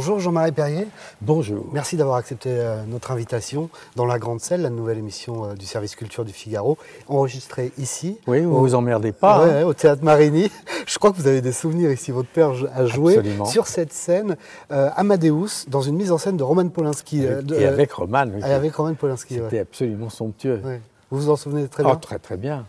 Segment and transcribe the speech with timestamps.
[0.00, 0.86] Bonjour Jean-Marie Perrier.
[1.20, 1.66] Bonjour.
[1.74, 5.66] Merci d'avoir accepté euh, notre invitation dans La Grande Selle, la nouvelle émission euh, du
[5.66, 8.16] service culture du Figaro, enregistrée ici.
[8.26, 9.44] Oui, vous vous emmerdez pas.
[9.44, 10.50] Ouais, au théâtre Marigny.
[10.86, 12.12] Je crois que vous avez des souvenirs ici.
[12.12, 13.44] Votre père a joué Absolument.
[13.44, 14.38] sur cette scène
[14.72, 17.20] euh, Amadeus dans une mise en scène de Roman Polanski.
[17.20, 19.34] de- Et avec Roman, oui, et avec Roman Polanski.
[19.34, 19.42] ouais.
[19.50, 20.62] c'était absolument somptueux.
[20.64, 20.80] Ouais.
[21.10, 22.64] Vous vous en souvenez très Oh, bien très très bien.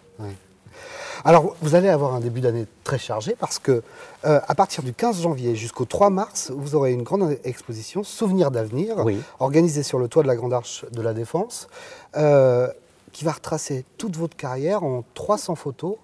[1.23, 3.83] Alors, vous allez avoir un début d'année très chargé parce que,
[4.25, 8.49] euh, à partir du 15 janvier jusqu'au 3 mars, vous aurez une grande exposition Souvenirs
[8.51, 9.19] d'avenir, Oui.
[9.39, 11.67] organisée sur le toit de la Grande Arche de la Défense,
[12.17, 12.67] euh,
[13.11, 15.95] qui va retracer toute votre carrière en 300 photos,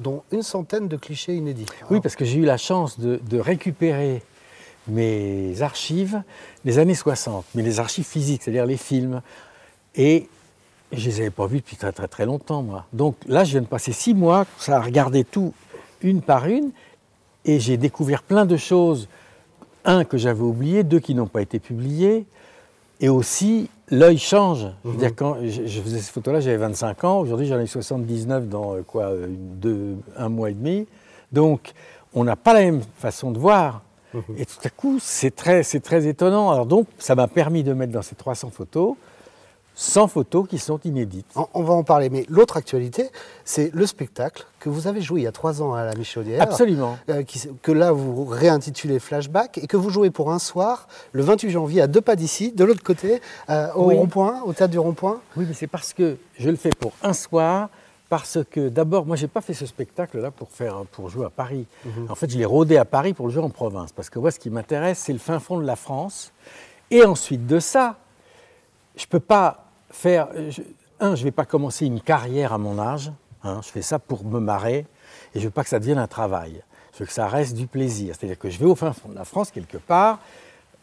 [0.00, 1.66] dont une centaine de clichés inédits.
[1.90, 4.22] Oui, parce que j'ai eu la chance de, de récupérer
[4.88, 6.22] mes archives
[6.64, 9.22] des années 60, mais les archives physiques, c'est-à-dire les films.
[9.94, 10.28] Et
[10.96, 12.84] je les avais pas vus depuis très très très longtemps, moi.
[12.92, 15.52] Donc là, je viens de passer six mois, ça a regardé tout
[16.02, 16.70] une par une,
[17.44, 19.08] et j'ai découvert plein de choses.
[19.84, 22.24] Un que j'avais oublié, deux qui n'ont pas été publiés,
[23.00, 24.66] et aussi l'œil change.
[24.84, 27.18] Je veux dire, quand je, faisais ces photos-là, j'avais 25 ans.
[27.20, 30.86] Aujourd'hui, j'en ai 79 dans euh, quoi, euh, deux- un mois et demi.
[31.32, 31.72] Donc,
[32.14, 33.82] on n'a pas la même façon de voir.
[34.36, 36.52] Et tout à coup, c'est très, c'est très étonnant.
[36.52, 38.94] Alors donc, ça m'a permis de mettre dans ces 300 photos
[39.76, 41.26] 100 photos qui sont inédites.
[41.52, 43.10] On, va en parler, mais l'autre actualité,
[43.44, 46.40] c'est le spectacle que vous avez joué il y a trois ans à la Michaudière.
[46.42, 46.96] Absolument.
[47.10, 51.22] euh, qui que là vous réintitulez Flashback et que vous jouez pour un soir le
[51.22, 53.96] 28 janvier à deux pas d'ici, de l'autre côté, euh, au Oui.
[53.96, 55.20] rond-point, au théâtre du rond-point.
[55.36, 57.68] Oui, mais c'est parce que je le fais pour un soir,
[58.08, 61.66] parce que d'abord, moi, j'ai pas fait ce spectacle-là pour, faire, pour jouer à Paris.
[62.08, 64.30] En fait, je l'ai rodé à Paris pour le jouer en province, parce que moi,
[64.30, 66.32] ce qui m'intéresse, c'est le fin fond de la France.
[66.92, 67.96] Et ensuite de ça,
[68.96, 69.63] je peux pas
[69.94, 70.28] faire.
[70.50, 70.62] je-
[71.00, 73.10] un, je vais pas commencer une carrière à mon âge.
[73.42, 74.86] hein, je fais ça pour me marrer,
[75.34, 76.62] et je veux pas que ça devienne un travail.
[76.94, 78.14] Je veux que ça reste du plaisir.
[78.18, 80.18] C'est-à-dire que je vais au fin fond de la France quelque part.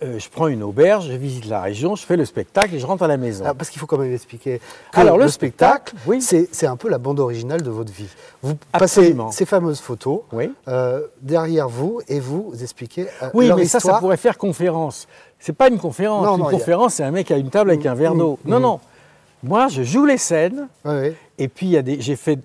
[0.03, 2.85] euh, je prends une auberge, je visite la région, je fais le spectacle et je
[2.88, 3.44] rentre à la maison.
[3.47, 4.59] Ah, parce qu'il faut quand même expliquer
[4.91, 6.47] que Alors, le le spectacle, spectacle, oui.
[6.51, 8.09] c'est un peu la bande originale de votre vie.
[8.41, 9.25] Vous Absolument.
[9.27, 10.51] passez ces fameuses photos Oui.
[10.67, 13.95] euh, derrière vous et vous expliquez euh, Oui, leur mais ça, histoire.
[13.97, 15.07] ça pourrait faire conférence.
[15.39, 16.25] C'est pas une conférence.
[16.25, 18.39] Non, une non, a- conférence, c'est un mec à une table avec un verre d'eau.
[18.45, 18.79] Non, non.
[19.44, 22.40] Moi, je joue les scènes, Ouais, et puis il y a des, j'ai fait,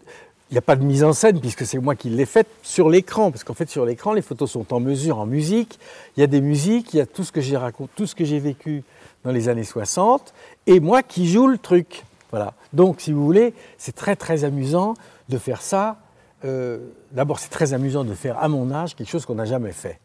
[0.51, 2.89] il n'y a pas de mise en scène puisque c'est moi qui l'ai faite sur
[2.89, 5.79] l'écran, parce qu'en fait sur l'écran, les photos sont en mesure, en musique.
[6.17, 8.15] Il y a des musiques, il y a tout ce que j'ai raconté, tout ce
[8.15, 8.83] que j'ai vécu
[9.25, 10.33] dans les années 60,
[10.67, 12.05] et moi qui joue le truc.
[12.31, 12.55] Voilà.
[12.73, 14.95] Donc, si vous voulez, c'est très très amusant
[15.29, 15.97] de faire ça.
[16.45, 16.79] Euh,
[17.13, 19.99] D'abord, c'est très amusant de faire à mon âge quelque chose qu'on n'a jamais fait.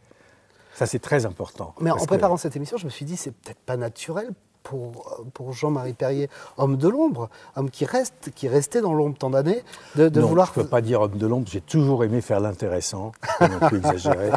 [0.73, 1.73] Ça, c'est très important.
[1.81, 4.29] Mais en que- préparant cette émission, je me suis dit, c'est peut-être pas naturel
[4.63, 9.17] pour, euh, pour Jean-Marie Perrier, homme de l'ombre, homme qui reste, qui restait dans l'ombre
[9.17, 9.63] tant d'années,
[9.95, 10.51] de, de non, vouloir.
[10.53, 13.11] je ne peux pas dire homme de l'ombre, j'ai toujours aimé faire l'intéressant,
[13.41, 14.31] non plus exagérer.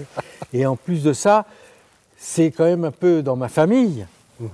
[0.53, 1.45] Et en plus de ça,
[2.17, 4.07] c'est quand même un peu dans ma famille.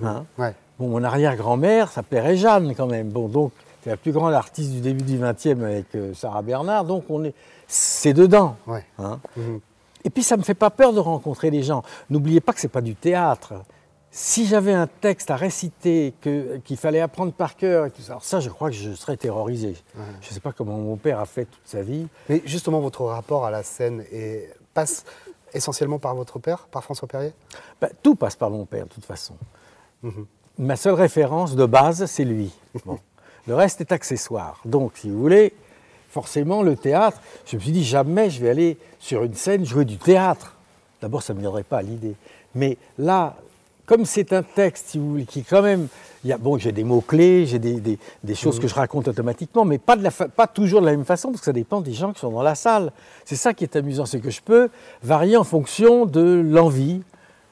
[0.03, 0.25] hein.
[0.37, 0.53] Ouais.
[0.79, 3.09] Bon, mon arrière-grand-mère s'appelait Jeanne quand même.
[3.09, 3.51] Bon, donc,
[3.83, 7.23] c'est la plus grande artiste du début du XXe avec euh, Sarah Bernard, donc on
[7.23, 7.33] est,
[7.67, 8.55] c'est dedans.
[8.67, 8.83] Ouais.
[8.99, 9.19] hein.
[9.37, 9.59] Mhm.
[10.03, 11.83] Et puis, ça ne me fait pas peur de rencontrer des gens.
[12.09, 13.53] N'oubliez pas que ce n'est pas du théâtre.
[14.13, 18.25] Si j'avais un texte à réciter qu'il fallait apprendre par cœur, et tout ça, alors
[18.25, 19.75] ça, je crois que je serais terrorisé.
[20.21, 22.07] Je ne sais pas comment mon père a fait toute sa vie.
[22.27, 24.03] Mais justement, votre rapport à la scène
[24.73, 25.05] passe
[25.53, 27.33] essentiellement par votre père, par François Perrier?
[27.79, 29.35] Ben, tout passe par mon père, de toute façon.
[30.03, 30.25] Mhm.
[30.57, 32.51] Ma seule référence de base, c'est lui.
[32.85, 32.99] Bon.
[33.47, 34.61] Le reste est accessoire.
[34.65, 35.53] Donc, si vous voulez,
[36.09, 39.83] forcément, le théâtre, je me suis dit, jamais je vais aller sur une scène jouer
[39.83, 40.57] du théâtre.
[41.01, 42.15] D'abord, ça ne me viendrait pas à l'idée.
[42.53, 43.35] Mais là,
[43.91, 45.87] comme c'est un texte, si vous voulez, qui quand même...
[46.23, 49.07] Il y a, bon, j'ai des mots-clés, j'ai des, des- des choses que je raconte
[49.09, 51.51] automatiquement, mais pas, de la fa- pas toujours de la même façon, parce que ça
[51.51, 52.93] dépend des gens qui sont dans la salle.
[53.25, 54.69] C'est ça qui est amusant, c'est que je peux
[55.03, 57.01] varier en fonction de l'envie,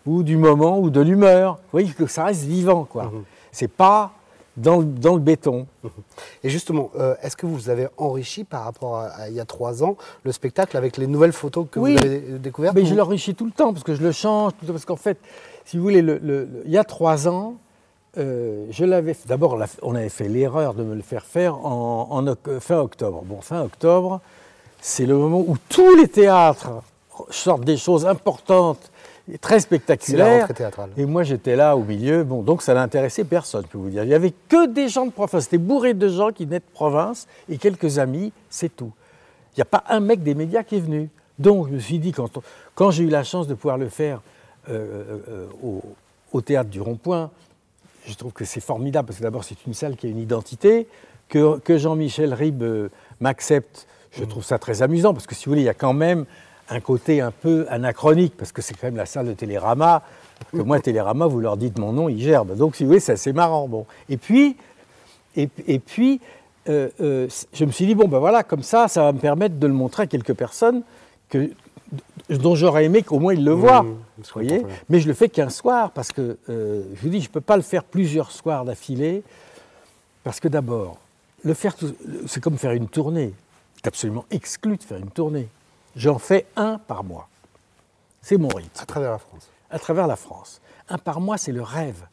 [0.06, 1.56] ou du moment, ou de l'humeur.
[1.56, 3.12] Vous voyez que ça reste vivant, quoi.
[3.52, 4.14] C'est pas
[4.56, 5.66] dans, le- dans le béton.
[6.44, 9.46] Et justement, euh, est-ce que vous avez enrichi par rapport à, à il y a
[9.46, 11.94] trois ans le spectacle avec les nouvelles photos que Oui.
[11.96, 14.52] vous avez découvertes Mais ou- je l'enrichis tout le temps parce que je le change,
[14.52, 15.18] tout le temps, parce qu'en fait,
[15.70, 17.54] si vous voulez, le- le- le- il y a trois ans,
[18.18, 19.16] euh, je l'avais.
[19.28, 22.26] D'abord, la- on avait fait l'erreur de me le faire faire en,
[22.60, 23.22] fin octobre.
[23.24, 24.20] Bon, fin octobre,
[24.82, 26.72] c'est le moment où tous les théâtres
[27.30, 28.92] sortent des choses importantes
[29.32, 30.40] et très la spectaculaires.
[30.40, 30.90] rentrée théâtrale.
[30.98, 32.24] Et moi, j'étais là au milieu.
[32.24, 34.04] Bon, donc ça n'intéressait personne, je peux vous dire.
[34.04, 35.44] Il n'y avait que des gens de province.
[35.44, 38.92] C'était bourré de gens qui venaient de province et quelques amis, c'est tout.
[39.54, 41.10] Il n'y a pas un mec des médias qui est venu.
[41.38, 42.12] Donc, je me suis dit,
[42.74, 44.22] quand, j'ai eu la chance de pouvoir le faire
[45.64, 45.82] au,
[46.32, 47.32] au théâtre du Rond-Point,
[48.06, 50.88] je trouve que c'est formidable parce que d'abord, c'est une salle qui a une identité.
[51.28, 52.90] Que, que Jean-Michel Ribes euh,
[53.20, 55.94] m'accepte, je trouve ça très amusant parce que si vous voulez, il y a quand
[55.94, 56.26] même
[56.70, 60.04] un côté un peu anachronique, parce que c'est quand même la salle de Télérama,
[60.52, 62.56] que moi, Télérama, vous leur dites mon nom, ils gerbent.
[62.56, 63.68] Donc, si vous voulez, c'est assez marrant.
[63.68, 63.86] Bon.
[64.08, 64.56] Et puis,
[65.36, 65.48] et,
[65.80, 66.20] puis
[66.68, 69.58] euh, euh, je me suis dit, bon, ben voilà, comme ça, ça va me permettre
[69.58, 70.84] de le montrer à quelques personnes
[71.30, 71.52] que,
[72.38, 73.84] dont j'aurais aimé qu'au moins ils le voient.
[73.84, 77.22] Mmh, vous voyez Mais je le fais qu'un soir, parce que, euh, je vous dis,
[77.22, 79.24] je ne peux pas le faire plusieurs soirs d'affilée,
[80.24, 80.98] parce que d'abord,
[81.44, 81.76] le faire,
[82.28, 83.34] c'est comme faire une tournée.
[83.76, 85.48] C'est absolument exclu de faire une tournée.
[85.96, 87.30] J'en fais un par mois.
[88.22, 88.80] C'est mon rythme.
[88.80, 89.50] À travers la France.
[89.72, 90.62] À travers la France.
[90.90, 92.06] Un par mois, c'est le rêve.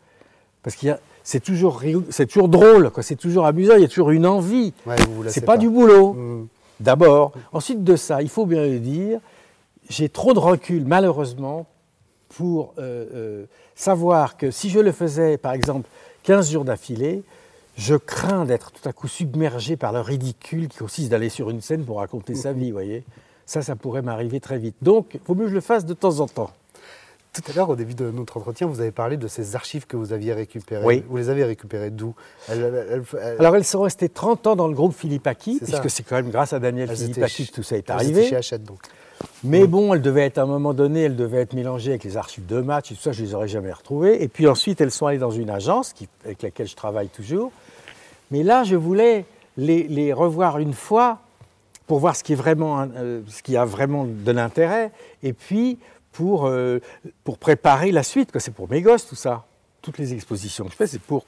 [0.62, 3.02] Parce qu'il y a, c'est toujours, c'est toujours drôle, quoi.
[3.02, 4.72] c'est toujours amusant, il y a toujours une envie.
[4.86, 4.94] Ouais,
[5.28, 6.48] c'est pas, du boulot, mmh.
[6.78, 7.32] d'abord.
[7.52, 9.18] Ensuite de ça, il faut bien le dire,
[9.88, 11.66] j'ai trop de recul, malheureusement,
[12.28, 15.88] pour euh, euh, savoir que si je le faisais, par exemple,
[16.24, 17.22] 15 jours d'affilée,
[17.76, 21.60] je crains d'être tout à coup submergé par le ridicule qui consiste d'aller sur une
[21.60, 23.04] scène pour raconter sa vie, voyez.
[23.44, 24.74] Ça, ça pourrait m'arriver très vite.
[24.82, 26.50] Donc, il vaut mieux que je le fasse de temps en temps.
[27.32, 29.96] Tout à l'heure, au début de notre entretien, vous avez parlé de ces archives que
[29.96, 30.84] vous aviez récupérées.
[30.84, 31.04] Oui.
[31.06, 32.14] Vous les avez récupérées d'où?
[32.48, 36.30] Alors, elles sont restées 30 ans dans le groupe Philippe Aki, puisque c'est quand même
[36.30, 38.26] grâce à Daniel Philippe Aki que tout ça est arrivé.
[38.26, 38.80] chez Hachette, donc.
[39.44, 42.16] Mais bon, elles devaient être à un moment donné, elles devaient être mélangées avec les
[42.16, 44.22] archives de match et tout ça, je ne les aurais jamais retrouvées.
[44.22, 47.52] Et puis ensuite, elles sont allées dans une agence avec laquelle je travaille toujours.
[48.30, 49.24] Mais là, je voulais
[49.56, 51.20] les, revoir une fois
[51.86, 54.90] pour voir ce qui, est vraiment, euh, ce qui a vraiment de l'intérêt,
[55.22, 55.78] et puis
[56.12, 56.80] pour, euh,
[57.22, 58.30] pour préparer la suite.
[58.38, 59.44] C'est pour mes gosses, tout ça.
[59.82, 61.24] Toutes les expositions que je fais, c'est pour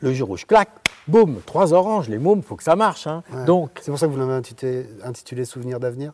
[0.00, 0.70] le jour où je claque,
[1.08, 3.06] boum, trois oranges, les mômes, il faut que ça marche.
[3.06, 3.22] Hein.
[3.46, 6.12] Donc, c'est pour ça que vous l'avez intitulé, intitulé Souvenirs d'avenir?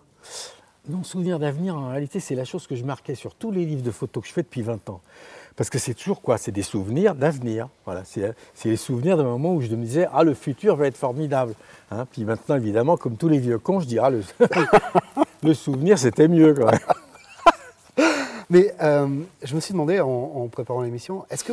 [0.88, 3.82] Non, Souvenirs d'avenir, en réalité, c'est la chose que je marquais sur tous les livres
[3.82, 5.00] de photos que je fais depuis 20 ans.
[5.54, 6.38] Parce que c'est toujours quoi?
[6.38, 7.68] C'est des souvenirs d'avenir.
[7.84, 8.34] Voilà, c'est
[8.64, 11.54] les souvenirs d'un moment où je me disais Ah, le futur va être formidable.
[11.90, 12.06] Hein.
[12.10, 14.10] Puis maintenant, évidemment, comme tous les vieux cons, je dis Ah,
[15.42, 16.54] le, souvenir, c'était mieux.
[16.54, 16.72] Quoi.
[18.50, 19.06] Mais euh,
[19.42, 21.52] je me suis demandé en, préparant l'émission est-ce que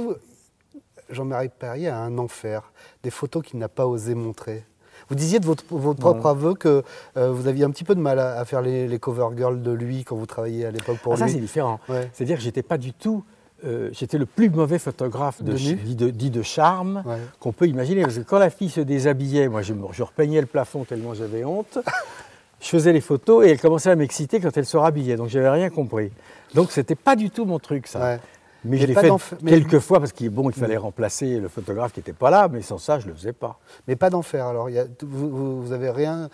[1.10, 2.72] Jean-Marie Perrier a un enfer
[3.04, 4.64] Des photos qu'il n'a pas osé montrer?
[5.10, 6.84] Vous disiez de votre, propre aveu que
[7.18, 10.04] euh, vous aviez un petit peu de mal à, faire les, cover girls de lui
[10.04, 11.24] quand vous travailliez à l'époque pour ah, lui.
[11.24, 11.80] Ça, c'est différent.
[12.14, 13.24] C'est-à-dire que j'étais pas du tout
[13.66, 17.04] euh, j'étais le plus mauvais photographe de, dit, de, charme
[17.40, 18.04] qu'on peut imaginer.
[18.04, 21.44] Parce que quand la fille se déshabillait, moi je, je repeignais le plafond tellement j'avais
[21.44, 21.78] honte.
[22.62, 25.18] je faisais les photos et elle commençait à m'exciter quand elle se rhabillait.
[25.18, 26.12] Donc j'avais rien compris.
[26.54, 28.20] Donc c'était pas du tout mon truc ça.
[28.66, 29.10] Mais, je l'ai fait
[29.46, 32.62] quelques fois parce qu'il bon, il fallait remplacer le photographe qui n'était pas là, mais
[32.62, 33.58] sans ça, je ne le faisais pas.
[33.88, 34.70] Mais pas d'enfer alors
[35.02, 36.30] vous, vous, avez rien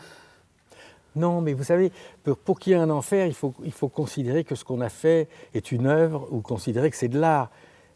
[1.16, 1.92] non, mais vous savez,
[2.44, 4.89] pour, qu'il y ait un enfer, il faut, il faut considérer que ce qu'on a
[4.89, 7.50] fait est une œuvre ou considérer que c'est de l'art.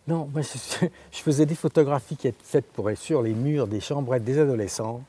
[0.08, 3.82] Non, moi, je, faisais des photographies qui étaient faites pour être sur les murs des
[3.82, 5.02] chambrettes des adolescents,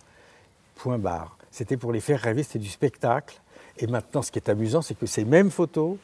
[0.74, 1.36] point barre.
[1.50, 3.40] C'était pour les faire rêver, c'était du spectacle.
[3.78, 5.96] Et maintenant, ce qui est amusant, c'est que ces mêmes photos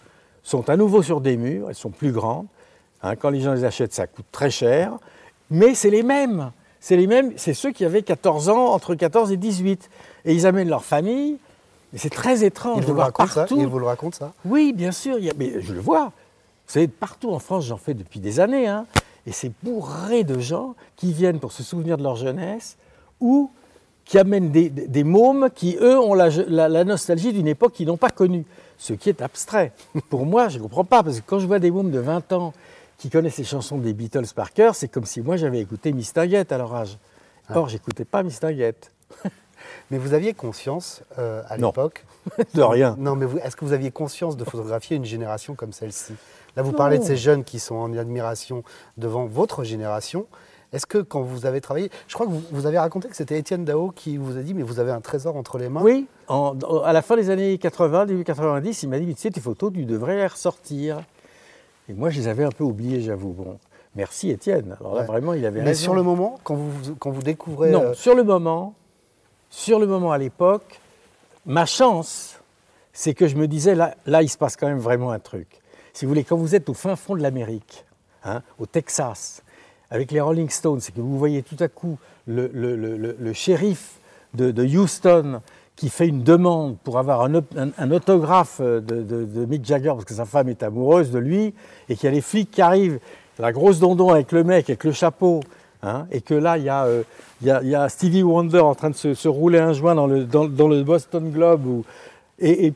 [0.43, 2.47] sont à nouveau sur des murs, elles sont plus grandes.
[3.06, 4.93] Hein, quand les gens les achètent, ça coûte très cher,
[5.50, 6.50] mais c'est les mêmes.
[6.81, 9.91] C'est les mêmes, c'est ceux qui avaient 14 ans, entre 14 et 18.
[10.25, 11.38] Et ils amènent leur famille,
[11.94, 13.56] c'est très étrange de voir partout.
[13.58, 15.19] il vous le raconte ça Oui, bien sûr.
[15.37, 16.06] mais je le vois.
[16.67, 18.67] Vous savez, partout en France, j'en fais depuis des années.
[18.67, 18.87] Hein,
[19.26, 22.76] et c'est bourré de gens qui viennent pour se souvenir de leur jeunesse
[23.20, 23.50] ou
[24.05, 28.45] qui amènent des, mômes qui, eux, ont la, nostalgie d'une époque qu'ils n'ont pas connue.
[28.78, 29.73] Ce qui est abstrait.
[30.11, 32.33] Pour moi, je ne comprends pas, parce que quand je vois des mômes de 20
[32.33, 32.52] ans
[32.99, 36.53] qui connaissent les chansons des Beatles par cœur, c'est comme si moi j'avais écouté Mistinguette
[36.53, 36.99] à leur âge.
[37.49, 37.59] Ah.
[37.59, 38.93] Or, j'écoutais pas Mistinguette.
[39.91, 42.05] Mais vous aviez conscience euh, à l'époque
[42.55, 42.97] De rien.
[42.99, 46.15] Non, mais est-ce que vous aviez conscience de photographier une génération comme celle-ci?
[46.57, 48.65] Là, vous parlez de ces jeunes qui sont en admiration
[48.97, 50.26] devant votre génération.
[50.73, 53.65] Est-ce que quand vous avez travaillé, je crois que vous, avez raconté que c'était Étienne
[53.65, 55.83] Dao qui vous a dit, mais vous avez un trésor entre les mains?
[55.83, 59.41] Oui, à la fin des années 80, début 90, il m'a dit, tu sais, tes
[59.41, 61.03] photos, tu devrais les ressortir.
[61.88, 63.33] Et moi, je les avais un peu oubliées, j'avoue.
[63.33, 63.59] Bon,
[63.95, 64.76] merci Étienne.
[64.81, 67.71] Alors là, vraiment, il avait Mais sur le moment, quand vous, quand vous découvrez...
[67.71, 68.75] Non, euh, sur le moment,
[69.50, 70.81] sur le moment à l'époque,
[71.45, 72.40] ma chance,
[72.93, 75.61] c'est que je me disais, là, là, il se passe quand même vraiment un truc.
[75.93, 77.85] Si vous voulez, quand vous êtes au fin fond de l'Amérique,
[78.25, 79.43] hein, au Texas,
[79.90, 84.00] avec les Rolling Stones, c'est que vous voyez tout à coup le, le, shérif
[84.35, 85.40] de, Houston
[85.76, 90.25] qui fait une demande pour avoir un, autographe de, de, Mick Jagger parce que sa
[90.25, 91.54] femme est amoureuse de lui,
[91.88, 92.99] et qu'il y a les flics qui arrivent,
[93.38, 95.40] la grosse dondon avec le mec, avec le chapeau,
[95.83, 96.56] Hein, et que là,
[96.87, 97.02] euh,
[97.42, 100.68] il y, a, Stevie Wonder en train de se, rouler un joint dans le, dans,
[100.68, 101.83] le Boston Globe,
[102.38, 102.73] et,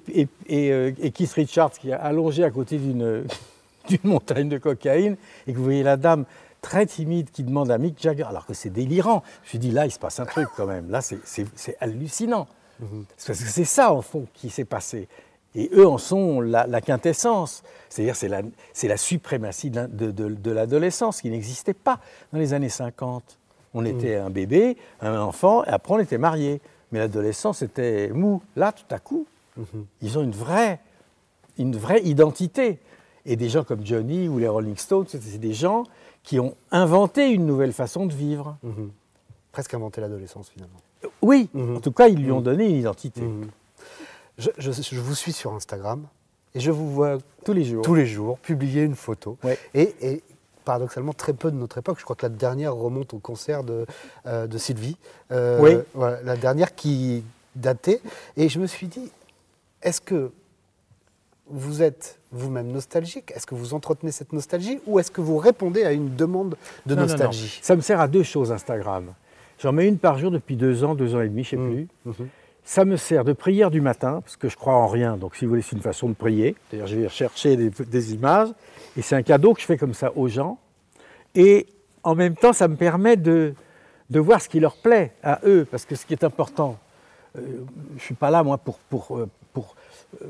[0.50, 3.24] euh, et, Keith Richards qui est allongé à côté d'une
[4.04, 5.16] montagne de cocaïne,
[5.46, 6.24] et que vous voyez la dame
[6.60, 9.22] très timide qui demande à Mick Jagger, alors que c'est délirant.
[9.42, 10.90] Je me suis dit, là, il se passe un truc quand même.
[10.90, 12.46] Là, c'est hallucinant.
[12.80, 13.04] Mm-hmm.
[13.26, 15.08] Parce que c'est ça, au fond, qui s'est passé.
[15.54, 17.62] Et eux en sont la, la quintessence.
[17.88, 21.98] C'est-à-dire c'est la, c'est la suprématie de, de- de- de l'adolescence qui n'existait pas
[22.32, 23.36] dans les années 50.
[23.74, 26.60] On était un bébé, un enfant, et après on était marié.
[26.92, 28.42] Mais l'adolescence était mou.
[28.56, 29.26] Là, tout à coup,
[30.02, 30.80] ils ont une vraie,
[31.58, 32.78] une vraie identité.
[33.26, 35.84] Et des gens comme Johnny ou les Rolling Stones, c'est des gens
[36.22, 38.56] qui ont inventé une nouvelle façon de vivre.
[38.62, 38.90] Mhm.
[39.52, 40.78] Presque inventer l'adolescence finalement.
[41.22, 41.76] Oui, Mhm.
[41.76, 43.20] en tout cas, ils lui ont donné une identité.
[43.22, 43.48] Mhm.
[44.38, 46.06] Je, je- je vous suis sur Instagram
[46.54, 47.82] et je vous vois Tous les jours.
[47.82, 49.36] tous les jours publier une photo.
[49.44, 49.58] Ouais.
[49.74, 50.22] Et, et
[50.64, 51.98] paradoxalement, très peu de notre époque.
[51.98, 53.86] Je crois que la dernière remonte au concert de,
[54.26, 54.96] euh, de Sylvie.
[55.32, 55.76] Euh, Oui.
[55.94, 57.22] voilà, la dernière qui
[57.54, 58.00] datait.
[58.36, 59.10] Et je me suis dit,
[59.82, 60.30] est-ce que
[61.48, 63.32] vous êtes vous-même nostalgique?
[63.34, 64.80] Est-ce que vous entretenez cette nostalgie?
[64.86, 67.12] Ou est-ce que vous répondez à une demande de Non, non, non.
[67.12, 67.58] nostalgie?
[67.62, 69.12] Ça me sert à deux choses, Instagram.
[69.62, 71.68] J'en mets une par jour depuis deux ans, deux ans et demi, je ne sais
[71.68, 71.74] Mhm.
[71.74, 71.88] plus.
[72.24, 72.28] Mhm.
[72.64, 75.16] Ça me sert de prière du matin, parce que je crois en rien.
[75.16, 76.54] Donc, si vous voulez, c'est une façon de prier.
[76.70, 78.48] D'ailleurs, je vais chercher des, des images.
[78.96, 80.58] Et c'est un cadeau que je fais comme ça aux gens.
[81.34, 81.66] Et
[82.02, 83.54] en même temps, ça me permet de,
[84.10, 85.66] de voir ce qui leur plaît à eux.
[85.70, 86.78] Parce que ce qui est important,
[87.36, 87.40] euh,
[87.90, 89.74] je ne suis pas là, moi, pour, pour, euh, pour,
[90.22, 90.26] euh,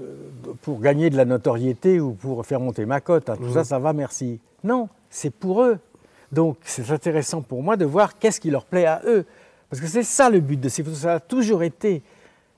[0.62, 3.28] pour gagner de la notoriété ou pour faire monter ma cote.
[3.28, 3.37] hein.
[3.37, 3.52] Tout Mhm.
[3.52, 4.38] ça, ça va, merci.
[4.64, 5.78] Non, c'est pour eux.
[6.32, 9.25] Donc, c'est intéressant pour moi de voir qu'est-ce qui leur plaît à eux.
[9.68, 10.99] Parce que c'est ça le but de ces photos.
[11.00, 12.02] Ça a toujours été.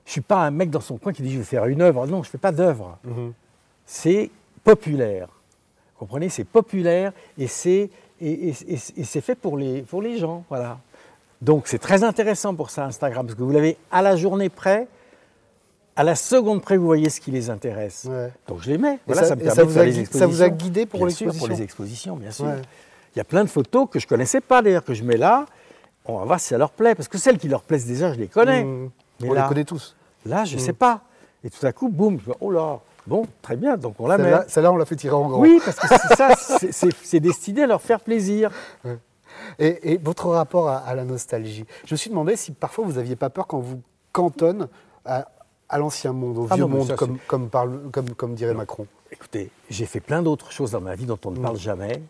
[0.05, 1.81] Je ne suis pas un mec dans son coin qui dit je vais faire une
[1.81, 2.05] œuvre.
[2.07, 2.97] Non, je ne fais pas d'œuvre.
[3.03, 3.33] Mhm.
[3.85, 4.29] C'est
[4.63, 5.27] populaire.
[5.93, 6.29] Vous comprenez?
[6.29, 7.89] C'est populaire et c'est
[8.21, 8.55] et, et-
[8.97, 10.43] et- c'est fait pour les, pour les gens.
[10.49, 10.77] Voilà.
[11.41, 14.87] Donc c'est très intéressant pour ça Instagram, parce que vous l'avez à la journée près,
[15.95, 18.05] à la seconde près, vous voyez ce qui les intéresse.
[18.09, 18.31] Ouais.
[18.47, 18.95] Donc je les mets.
[18.95, 20.29] Et Voilà, ça- ça, me et permet ça de vous faire a les gui- expositions.
[20.29, 22.45] ça vous a guidé pour l'exposition Pour les expositions, bien sûr.
[22.45, 22.61] Ouais.
[23.15, 25.17] Il y a plein de photos que je ne connaissais pas d'ailleurs, que je mets
[25.17, 25.45] là.
[26.05, 28.19] On va voir si ça leur plaît, parce que celles qui leur plaisent déjà, je
[28.19, 28.63] les connais.
[28.63, 28.89] Mhm.
[29.21, 29.95] Mais On là- les connaît tous.
[30.25, 31.01] Là, je ne sais pas.
[31.43, 34.17] Et tout à coup, boum, je vois, oh là, bon, très bien, donc on la
[34.17, 34.33] met.
[34.47, 35.39] Celle-là, on l'a fait tirer en grand.
[35.39, 36.29] Oui, parce que c'est ça,
[37.03, 38.49] c'est- destiné à leur faire plaisir.
[39.59, 41.65] Et, et votre rapport à, à la nostalgie?
[41.85, 44.67] Je me suis demandé si parfois vous n'aviez pas peur quand vous cantonne
[45.05, 45.27] à,
[45.69, 48.53] à l'ancien monde, au Ah vieux non, monde, ça, comme, comme, parle- comme, comme dirait
[48.53, 48.87] Macron.
[49.11, 52.01] Écoutez, j'ai fait plein d'autres choses dans ma vie dont on ne parle jamais,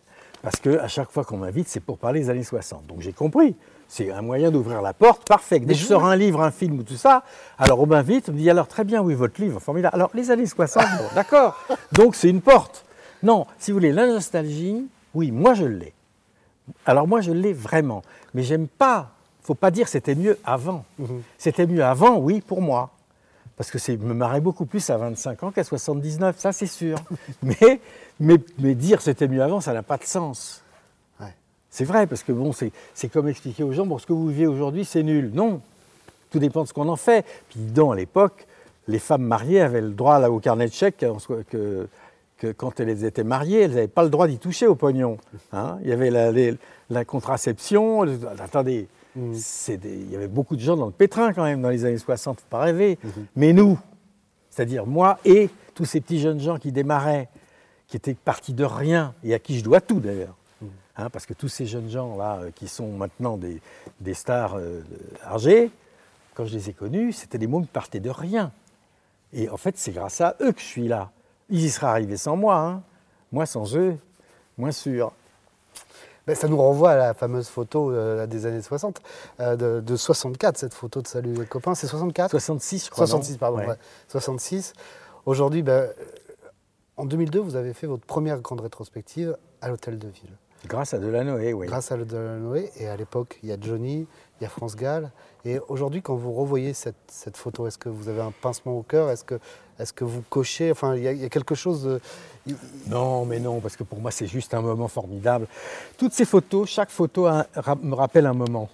[0.43, 2.85] parce que à chaque fois qu'on m'invite, c'est pour parler des années 60.
[2.85, 3.55] Donc j'ai compris.
[3.88, 5.59] C'est un moyen d'ouvrir la porte, parfait.
[5.59, 7.23] Dès que je sors un livre, un film ou tout ça,
[7.57, 9.95] alors on m'invite, on me dit alors très bien, oui, votre livre, formidable.
[9.95, 11.57] Alors les années 60, bon, d'accord.
[11.93, 12.85] Donc c'est une porte.
[13.23, 15.93] Non, si vous voulez, la nostalgie, oui, moi je l'ai.
[16.85, 18.01] Alors moi je l'ai vraiment.
[18.33, 19.12] Mais j'aime pas,
[19.43, 20.83] faut pas dire c'était mieux avant.
[21.38, 22.91] C'était mieux avant, oui, pour moi.
[23.57, 26.98] Parce que c'est me marrait beaucoup plus à 25 ans qu'à 79, ça c'est sûr.
[27.43, 27.79] mais,
[28.19, 30.63] mais, mais dire c'était mieux avant, ça n'a pas de sens.
[31.19, 31.33] Ouais.
[31.69, 34.48] C'est vrai, parce que bon, c'est comme expliquer aux gens, bon, ce que vous vivez
[34.48, 35.31] aujourd'hui, c'est nul.
[35.33, 35.62] Non,
[36.31, 37.25] tout dépend de ce qu'on en fait.
[37.50, 38.48] Puis dans à l'époque,
[38.88, 41.88] les femmes mariées avaient le droit là, au carnet de chèques soi- que,
[42.39, 45.17] que quand elles étaient mariées, elles n'avaient pas le droit d'y toucher au pognon.
[45.53, 45.77] hein.
[45.83, 46.55] Il y avait la, les-
[46.89, 48.01] la contraception.
[48.03, 48.88] le- attendez,
[49.77, 51.98] des- il y avait beaucoup de gens dans le pétrin quand même dans les années
[51.98, 52.98] 60, faut pas rêver.
[53.36, 53.79] Mais nous,
[54.50, 57.29] c'est-à-dire moi et tous ces petits jeunes gens qui démarraient,
[57.88, 60.36] qui étaient partis de rien, et à qui je dois tout d'ailleurs.
[60.96, 63.60] Hein, parce que tous ces jeunes gens-là, euh, qui sont maintenant des,
[64.00, 64.82] des stars euh,
[65.25, 65.72] âgées,
[66.36, 68.51] quand je les ai connus, c'était des mômes qui partaient de rien.
[69.34, 71.10] Et en fait, c'est grâce à eux que je suis là.
[71.50, 72.58] Ils y seraient arrivés sans moi.
[72.60, 72.82] hein.
[73.32, 73.98] Moi, sans eux,
[74.60, 75.12] moins sûr.
[76.25, 79.01] Ben, ça nous renvoie à la fameuse photo euh, des années 60,
[79.39, 81.75] euh, de, de 64, cette photo de Salut les copains.
[81.75, 83.03] C'est 64 66, je crois.
[83.06, 83.58] non 66, pardon.
[83.58, 83.68] Ouais.
[83.68, 83.75] ouais.
[84.08, 84.74] 66.
[85.25, 85.89] Aujourd'hui, ben,
[86.96, 90.38] en 2002, vous avez fait votre première grande rétrospective à l'Hôtel de Ville.
[90.67, 91.67] Grâce à Delanoë, oui.
[91.67, 92.70] grâce à le Delanoë.
[92.77, 94.08] Et à l'époque, il y a Johnny,
[94.39, 95.12] il y a France Gall.
[95.46, 98.82] Et aujourd'hui, quand vous revoyez cette, cette photo, est-ce que vous avez un pincement au
[98.82, 99.10] cœur?
[99.10, 99.39] Est-ce que,
[99.77, 100.72] est que vous cochez?
[100.72, 101.84] Enfin, il y, a, il y a quelque chose.
[101.84, 102.55] de-
[102.88, 105.48] Non, mais non, parce que pour moi, c'est juste un moment formidable.
[105.98, 107.46] Toutes ces photos, chaque photo a-
[107.82, 108.70] me rappelle un moment.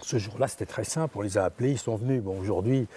[0.00, 1.16] Ce jour-là, c'était très simple.
[1.16, 2.20] On les a appelés, ils sont venus.
[2.20, 2.88] Bon, aujourd'hui,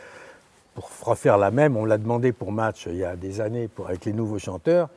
[0.74, 3.88] pour refaire la même, on l'a demandé pour match il y a des années pour,
[3.88, 4.89] avec les nouveaux chanteurs.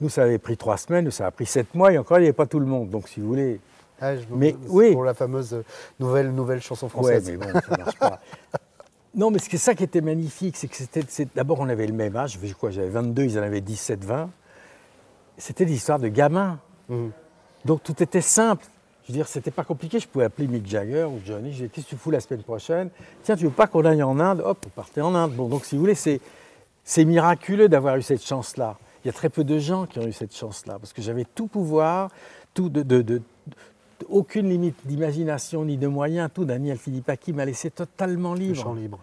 [0.00, 2.22] Nous, ça avait pris trois semaines, nous, ça a pris sept mois, et encore, il
[2.22, 2.90] n'y avait pas tout le monde.
[2.90, 3.60] Donc, si vous voulez.
[4.00, 4.92] Ah, je Mais oui.
[4.92, 5.62] Pour la fameuse
[6.00, 7.30] nouvelle, nouvelle chanson Ouais, française.
[7.30, 8.20] mais bon, ça marche pas.
[9.16, 11.04] Non, mais c'est ça qui était magnifique, c'est que c'était.
[11.36, 14.28] D'abord, on avait le même âge, je quoi, j'avais 22, ils en avaient 17, 20.
[15.38, 16.58] C'était des histoires de gamins.
[16.88, 17.12] Mhm.
[17.64, 18.66] Donc tout était simple.
[19.04, 20.00] Je veux dire, c'était pas compliqué.
[20.00, 21.50] Je pouvais appeler Mick Jagger ou Johnny.
[21.50, 22.90] Je disais, qu'est-ce que tu fous la semaine prochaine?
[23.22, 24.42] Tiens, tu veux pas qu'on aille en Inde?
[24.44, 25.32] Hop, on partait en Inde.
[25.34, 26.20] Bon, donc si vous voulez, c'est,
[26.82, 28.76] c'est miraculeux d'avoir eu cette chance-là.
[29.04, 31.24] Il y a très peu de gens qui ont eu cette chance-là, parce que j'avais
[31.34, 32.10] tout pouvoir,
[32.54, 33.22] tout de, de- de- de-
[34.08, 36.44] aucune limite d'imagination ni de moyens, tout.
[36.44, 38.62] Daniel Philippaki m'a laissé totalement Le libre.
[38.62, 38.98] champ libre.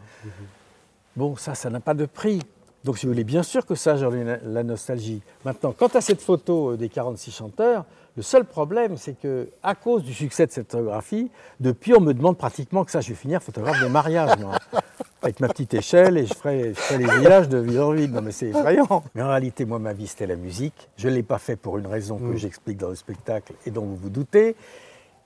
[1.15, 2.39] Bon, ça, ça n'a pas de prix.
[2.83, 5.21] Donc je voulais bien sûr que ça, j'en ai la nostalgie.
[5.45, 7.85] Maintenant, quant à cette photo euh, des 46 chanteurs,
[8.17, 11.29] le seul problème, c'est que à cause du succès de cette photographie,
[11.59, 14.55] depuis, on me demande pratiquement que ça, je vais finir photographe de mariage, moi.
[15.23, 18.11] Avec ma petite échelle et je ferai, les villages de ville en ville.
[18.11, 19.03] Non, mais c'est effrayant.
[19.13, 20.89] Mais en réalité, moi, ma vie, c'était la musique.
[20.97, 22.37] Je ne l'ai pas fait pour une raison que mm.
[22.37, 24.55] j'explique dans le spectacle et dont vous vous doutez.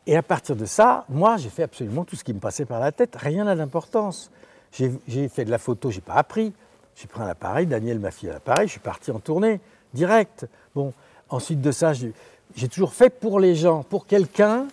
[0.07, 2.79] Et à partir de ça, moi, j'ai fait absolument tout ce qui me passait par
[2.79, 3.15] la tête.
[3.15, 4.31] Rien n'a d'importance.
[4.71, 6.53] J'ai fait de la photo, j'ai pas appris.
[6.95, 9.59] J'ai pris un appareil, Daniel m'a filé l'appareil, je suis parti en tournée,
[9.93, 10.47] direct.
[10.73, 10.93] Bon,
[11.29, 14.67] ensuite de ça, j'ai toujours fait pour les gens, pour quelqu'un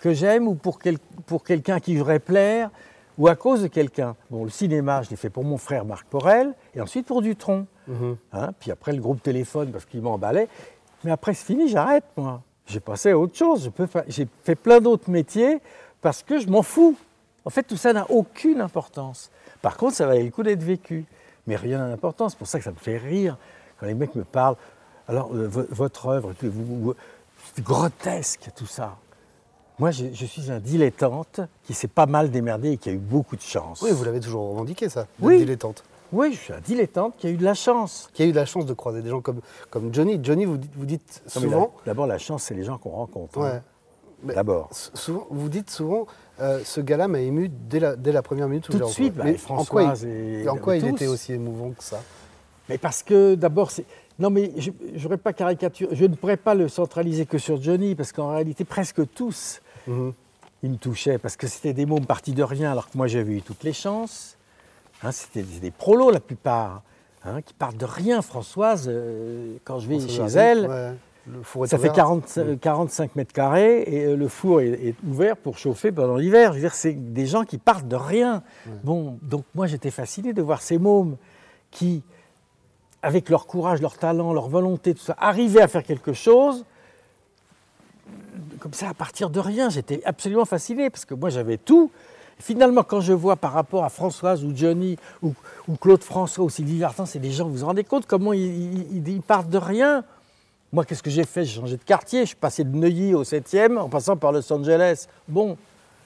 [0.00, 0.80] que j'aime ou pour,
[1.26, 2.70] pour quelqu'un qui voudrait plaire
[3.18, 4.16] ou à cause de quelqu'un.
[4.30, 7.66] Bon, le cinéma, je l'ai fait pour mon frère Marc Porel et ensuite pour Dutron.
[7.86, 8.16] Mhm.
[8.32, 10.48] Hein, puis après, le groupe téléphone parce qu'il m'emballait.
[11.04, 12.42] Mais après, c'est fini, j'arrête, moi.
[12.66, 13.70] J'ai passé à autre chose.
[14.08, 15.60] J'ai fait plein d'autres métiers
[16.00, 16.96] parce que je m'en fous.
[17.44, 19.30] En fait, tout ça n'a aucune importance.
[19.62, 21.06] Par contre, ça valait le coup d'être vécu
[21.48, 22.32] mais rien n'a d'importance.
[22.32, 23.36] C'est pour ça que ça me fait rire
[23.80, 24.56] quand les mecs me parlent.
[25.08, 28.96] Alors, euh, votre œuvre, c'est grotesque tout ça.
[29.78, 33.36] Moi, je, suis un dilettante qui s'est pas mal démerdé et qui a eu beaucoup
[33.36, 33.80] de chance.
[33.82, 35.38] Oui, vous l'avez toujours revendiqué, ça, oui.
[35.38, 35.84] dilettante.
[36.12, 38.08] Oui, je suis un dilettante qui a eu de la chance.
[38.14, 40.18] Qui a eu de la chance de croiser des gens comme, comme Johnny.
[40.22, 41.74] Johnny, vous, vous dites souvent.
[41.84, 43.40] D'abord, la chance, c'est les gens qu'on rencontre.
[43.40, 43.62] Hein.
[44.22, 44.70] D'abord.
[45.30, 46.06] Vous dites souvent,
[46.40, 49.14] euh, ce gars-là m'a ému dès la, dès la, première minute où Tout de suite,
[49.14, 52.00] bah, Françoise et en quoi il était aussi émouvant que ça?
[52.68, 53.84] Mais parce que d'abord, c'est.
[54.18, 55.88] Non, mais je, pas caricature.
[55.92, 60.12] Je ne pourrais pas le centraliser que sur Johnny, parce qu'en réalité, presque tous, mhm.
[60.62, 63.32] ils me touchaient, parce que c'était des mômes partis de rien, alors que moi, j'avais
[63.32, 64.36] eu toutes les chances.
[65.02, 66.82] Hein, c'était des prolos, la plupart,
[67.24, 68.22] hein, qui partent de rien.
[68.22, 70.96] Françoise, euh, quand je vais chez elle,
[71.66, 76.16] ça fait 45 euh, mètres carrés et euh, le four est, ouvert pour chauffer pendant
[76.16, 76.52] l'hiver.
[76.52, 78.42] Je veux dire, c'est des gens qui partent de rien.
[78.82, 81.16] Bon, donc moi j'étais fasciné de voir ces mômes
[81.70, 82.02] qui,
[83.02, 86.64] avec leur courage, leur talent, leur volonté, tout ça, arrivaient à faire quelque chose
[88.60, 89.70] comme ça à partir de rien.
[89.70, 91.90] J'étais absolument fasciné parce que moi j'avais tout.
[92.38, 95.34] finalement, quand je vois par rapport à Françoise ou Johnny ou,
[95.80, 99.50] Claude François ou Sylvie Vartan, c'est des gens, vous vous rendez compte comment ils partent
[99.50, 100.04] de rien?
[100.72, 101.44] Moi, qu'est-ce que j'ai fait?
[101.44, 102.20] J'ai changé de quartier.
[102.20, 105.06] Je suis passé de Neuilly au 7e en passant par Los Angeles.
[105.26, 105.56] Bon,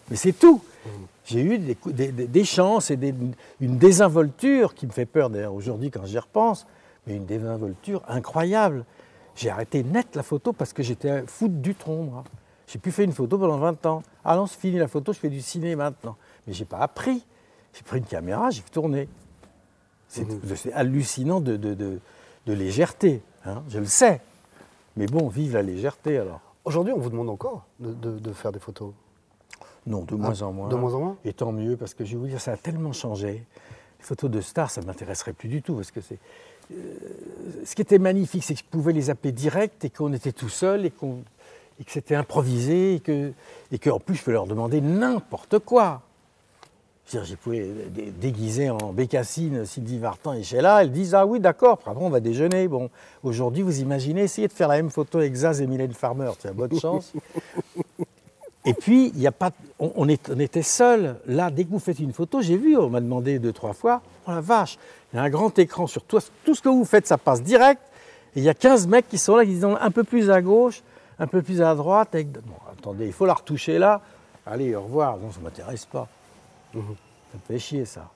[0.08, 0.62] mais c'est tout.
[1.24, 2.98] J'ai eu des, chances et
[3.60, 6.66] une désinvolture qui me fait peur d'ailleurs aujourd'hui quand j'y repense,
[7.06, 8.84] mais une désinvolture incroyable.
[9.34, 12.24] J'ai arrêté net la photo parce que j'étais fou du tronc.
[12.66, 14.02] J'ai plus fait une photo pendant 20 ans.
[14.24, 16.16] Ah non, c'est fini la photo, je fais du ciné maintenant.
[16.46, 17.24] Mais j'ai pas appris.
[17.74, 19.08] J'ai pris une caméra, j'ai tourné.
[20.08, 20.70] C'est mmh.
[20.74, 21.98] hallucinant de,
[22.46, 24.20] légèreté, hein, je le sais.
[24.96, 26.40] Mais bon, vive la légèreté alors.
[26.64, 28.92] Aujourd'hui, on vous demande encore de, faire des photos?
[29.86, 30.68] Non, de moins en moins.
[30.68, 31.16] De moins en moins?
[31.24, 33.44] Et tant mieux, parce que je vais vous dire, ça a tellement changé.
[33.98, 36.18] Les photos de stars, ça ne m'intéresserait plus du tout, parce que c'est.
[36.72, 40.32] Euh, ce qui était magnifique, c'est que je pouvais les appeler direct et qu'on était
[40.32, 41.06] tout seul et, que
[41.87, 43.32] c'était improvisé et que,
[43.70, 46.02] et qu'en plus je peux leur demander n'importe quoi.
[47.06, 47.62] J'ai pu
[48.20, 50.82] déguiser en bécassine Sylvie Vartan et Sheila.
[50.82, 52.68] Elles disent Ah oui, d'accord, on va déjeuner.
[52.68, 52.88] Bon,
[53.22, 56.30] aujourd'hui, vous imaginez, essayer de faire la même photo avec Zaz et Mylène Farmer.
[56.38, 57.12] Tiens, bonne chance.
[58.64, 61.16] et puis, il y a pas, on, était seuls.
[61.26, 64.00] Là, dès que vous faites une photo, j'ai vu, on m'a demandé deux, trois fois
[64.26, 64.78] Oh la vache,
[65.12, 67.42] il y a un grand écran sur tout, tout ce que vous faites, ça passe
[67.42, 67.82] direct.
[68.35, 70.40] Et il y a 15 mecs qui sont là, qui disent un peu plus à
[70.40, 70.82] gauche,
[71.18, 72.16] un peu plus à droite.
[72.72, 74.00] Attendez, il faut la retoucher là.
[74.46, 75.18] Allez, au revoir.
[75.18, 76.08] Non, ça ne m'intéresse pas.
[76.72, 78.11] Ça me fait chier, ça.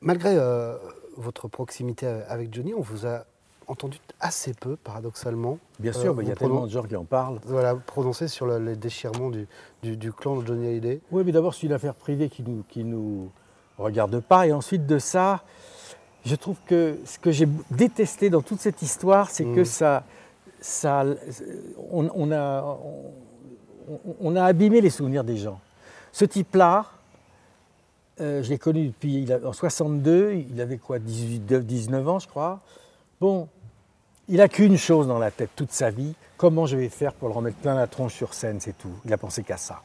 [0.00, 0.76] Malgré euh,
[1.16, 3.24] votre proximité avec Johnny, on vous a
[3.68, 5.58] entendu assez peu, paradoxalement.
[5.78, 7.38] Bien sûr, mais il y a tellement de gens qui en parlent.
[7.44, 9.46] Voilà, prononcé sur le, les déchirements du,
[9.96, 11.00] du, clan de Johnny Hallyday.
[11.10, 13.30] Oui, mais d'abord, c'est une affaire privée qui ne nous, qui nous
[13.78, 14.46] regarde pas.
[14.46, 15.42] Et ensuite de ça,
[16.24, 19.66] je trouve que ce que j'ai détesté dans toute cette histoire, c'est que mm.
[19.66, 20.04] ça,
[20.60, 21.04] ça
[21.90, 22.78] on, a,
[24.20, 25.60] on, a abîmé les souvenirs des gens.
[26.12, 26.86] Ce type-là,
[28.20, 32.60] euh, je l'ai connu depuis en 62, il avait quoi, 18, 19 ans, je crois.
[33.20, 33.48] Bon,
[34.28, 37.28] il n'a qu'une chose dans la tête toute sa vie comment je vais faire pour
[37.28, 38.92] le remettre plein la tronche sur scène, c'est tout.
[39.04, 39.82] Il a pensé qu'à ça.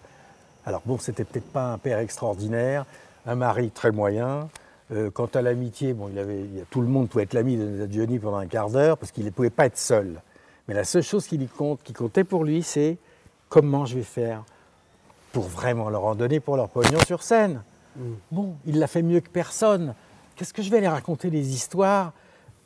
[0.65, 2.85] Alors bon, c'était peut-être pas un père extraordinaire,
[3.25, 4.47] un mari très moyen.
[4.91, 8.19] Euh, quant à l'amitié, bon, il avait, tout le monde pouvait être l'ami de Johnny
[8.19, 10.21] pendant un quart d'heure parce qu'il ne pouvait pas être seul.
[10.67, 12.97] Mais la seule chose qui, lui compte, qui comptait pour lui, c'est
[13.49, 14.43] comment je vais faire
[15.31, 17.63] pour vraiment leur en donner pour leur pognon sur scène
[17.97, 18.01] mm.
[18.31, 19.95] Bon, il l'a fait mieux que personne.
[20.35, 22.13] Qu'est-ce que je vais aller raconter des histoires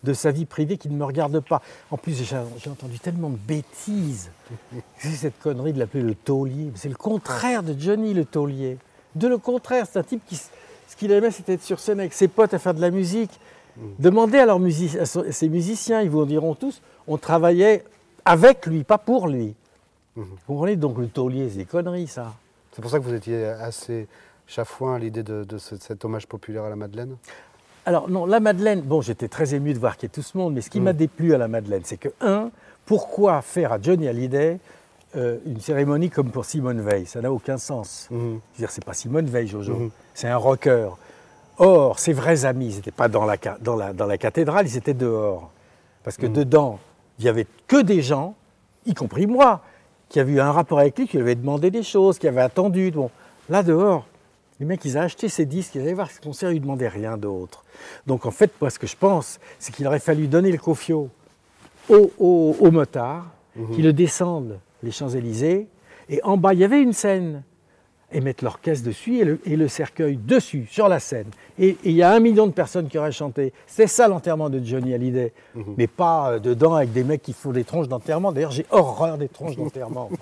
[0.04, 3.38] de sa vie privée qui ne me regardent pas En plus, j'ai entendu tellement de
[3.38, 4.30] bêtises.
[5.00, 6.72] C'est cette connerie de l'appeler le taulier.
[6.76, 8.78] C'est le contraire de Johnny le taulier.
[9.16, 12.14] De le contraire, c'est un type qui, Ce qu'il aimait, c'était être sur scène avec
[12.14, 13.32] ses potes à faire de la musique.
[13.76, 13.82] Mm.
[14.00, 17.84] Demandez à, leurs music- à son- à ses musiciens, ils vous diront tous, on travaillait
[18.26, 19.56] avec lui, pas pour lui.
[20.16, 20.24] Mhm.
[20.26, 20.76] Vous comprenez?
[20.76, 22.34] Donc le taulier, c'est des conneries, ça.
[22.74, 24.08] C'est pour ça que vous étiez assez
[24.46, 27.16] chafouin à l'idée de, de ce- cet hommage populaire à la Madeleine?
[27.88, 30.38] Alors non, la Madeleine, bon, j'étais très ému de voir qu'il y ait tout ce
[30.38, 30.84] monde, mais ce qui Mm.
[30.84, 32.50] m'a déplu à la Madeleine, c'est que, un,
[32.86, 34.60] pourquoi faire à Johnny Hallyday
[35.16, 37.06] euh, une cérémonie comme pour Simone Veil?
[37.06, 38.10] Ça n'a aucun sens.
[38.12, 38.20] Mhm.
[38.20, 39.90] Je veux dire, c'est pas Simone Veil, Jojo, Mhm.
[40.14, 40.90] c'est un rocker.
[41.60, 44.76] Or, ses vrais amis, ils n'étaient pas dans la, dans, la, dans la cathédrale, ils
[44.76, 45.50] étaient dehors.
[46.04, 46.34] Parce que Mhm.
[46.34, 46.80] dedans,
[47.20, 48.36] il n'y avait que des gens,
[48.86, 49.62] y compris moi,
[50.10, 52.42] qui avaient eu un rapport avec lui, qui lui avaient demandé des choses, qui avaient
[52.42, 52.92] attendu.
[52.92, 53.10] Bon,
[53.50, 54.06] là dehors,
[54.60, 56.88] les mecs, ils ont acheté ces disques, ils allaient voir ce concert, ils ne demandaient
[56.88, 57.64] rien d'autre.
[58.08, 61.10] Donc en fait, moi, ce que je pense, c'est qu'il aurait fallu donner le cofio
[61.90, 63.76] au, au, au motard, Mhm.
[63.76, 65.68] qui le descendent les Champs-Élysées,
[66.10, 67.42] et en bas, il y avait une scène,
[68.12, 71.26] et mettre l'orchestre dessus et le, et le cercueil dessus, sur la scène.
[71.60, 73.52] Et et il y a un million de personnes qui auraient chanté.
[73.66, 75.74] C'est ça l'enterrement de Johnny Hallyday, Mhm.
[75.78, 78.32] mais pas euh, dedans avec des mecs qui font des tronches d'enterrement.
[78.32, 80.10] D'ailleurs, j'ai horreur des tronches d'enterrement.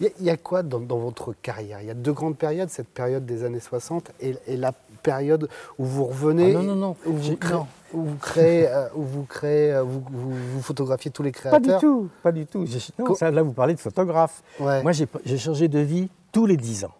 [0.00, 1.80] Il y a- il y, a quoi dans, dans votre carrière?
[1.80, 5.48] Il y a deux grandes périodes, cette période des années 60 et, et la période
[5.78, 6.96] où vous revenez, Ah non, non, non.
[7.06, 7.66] où vous J'ai- créez, non.
[7.92, 11.38] où vous, créez, euh, où vous, créez euh, vous, vous- vous photographiez tous les pas
[11.50, 11.80] créateurs.
[11.80, 12.64] du tout, pas du tout.
[12.98, 14.42] Non, ça, là, vous parlez de photographe.
[14.60, 14.82] Ouais.
[14.82, 16.94] Moi, j'ai changé de vie tous les dix ans.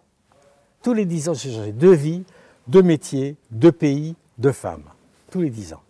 [0.83, 2.23] Tous les dix ans, j'ai changé de vie,
[2.67, 4.83] de métier, de pays, de femme.
[5.29, 5.81] Tous les dix ans.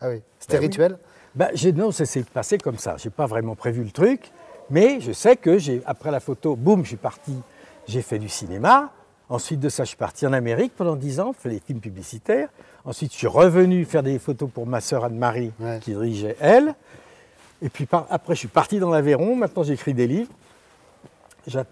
[0.00, 0.20] Ah oui.
[0.38, 0.66] C'était Bah oui.
[0.66, 0.98] rituel?
[1.34, 2.96] Ben, non, ça s'est passé comme ça.
[2.98, 4.30] Je n'ai pas vraiment prévu le truc,
[4.70, 7.34] mais je sais que j'ai, après la photo, boum, je suis parti,
[7.86, 8.90] j'ai fait du cinéma.
[9.30, 12.48] Ensuite de ça, je suis parti en Amérique pendant 10 ans, fait des films publicitaires.
[12.84, 15.78] Ensuite, je suis revenu faire des photos pour ma sœur Anne-Marie, Ouais.
[15.82, 16.74] qui dirigeait elle.
[17.60, 19.36] Et puis par- après, je suis parti dans l'Aveyron.
[19.36, 20.30] Maintenant, j'écris des livres.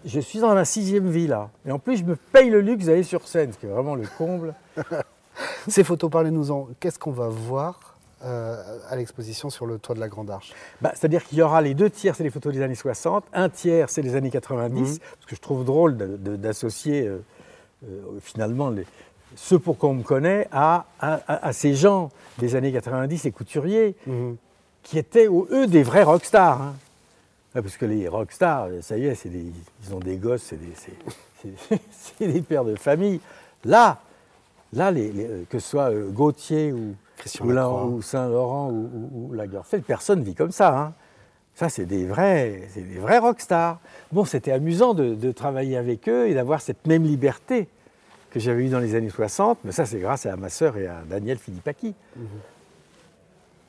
[0.05, 1.49] Je suis dans ma sixième vie là.
[1.65, 3.95] Et en plus, je me paye le luxe d'aller sur scène, ce qui est vraiment
[3.95, 4.53] le comble.
[5.67, 6.69] Ces photos, parlez-nous-en.
[6.79, 10.51] Qu'est-ce qu'on va voir euh, à l'exposition sur le toit de la Grande Arche
[10.81, 13.49] Bah, C'est-à-dire qu'il y aura les deux tiers, c'est les photos des années 60, un
[13.49, 14.97] tiers, c'est les années 90, Mhm.
[14.99, 17.19] parce que je trouve drôle d'associer euh,
[17.85, 18.85] euh, finalement les,
[19.35, 23.31] ceux pour qu'on me connaît à, à- à- à ces gens des années 90, les
[23.31, 24.35] couturiers, Mhm.
[24.83, 26.61] qui étaient, eux, des vrais rockstars.
[26.61, 26.75] hein.
[27.55, 29.51] Ah, Parce que les rockstars, ça y est, des-
[29.85, 30.53] ils ont des gosses,
[31.91, 33.19] c'est des, pères de famille.
[33.63, 33.99] Là,
[34.73, 37.45] là les- les- que ce soit Gauthier ou, Christian
[37.87, 40.77] ou, ou Saint-Laurent ou, ou- ou Lagerfeld, personne ne vit comme ça.
[40.77, 40.93] hein.
[41.55, 43.79] Ça, c'est des vrais, c'est des vrais rockstars.
[44.11, 47.67] Bon, c'était amusant de, de travailler avec eux et d'avoir cette même liberté
[48.29, 50.85] que j'avais eue dans les années 60, mais ça, c'est grâce à ma sœur et
[50.85, 51.95] à Daniel Philippaki.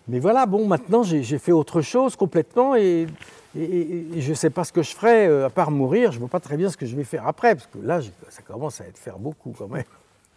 [0.09, 3.07] Mais voilà, bon, maintenant, j'ai fait autre chose complètement et,
[3.57, 6.13] et- et- et je ne sais pas ce que je ferai, euh, à part mourir,
[6.13, 8.01] je ne vois pas très bien ce que je vais faire après, parce que là,
[8.29, 9.85] ça commence à être faire beaucoup quand même.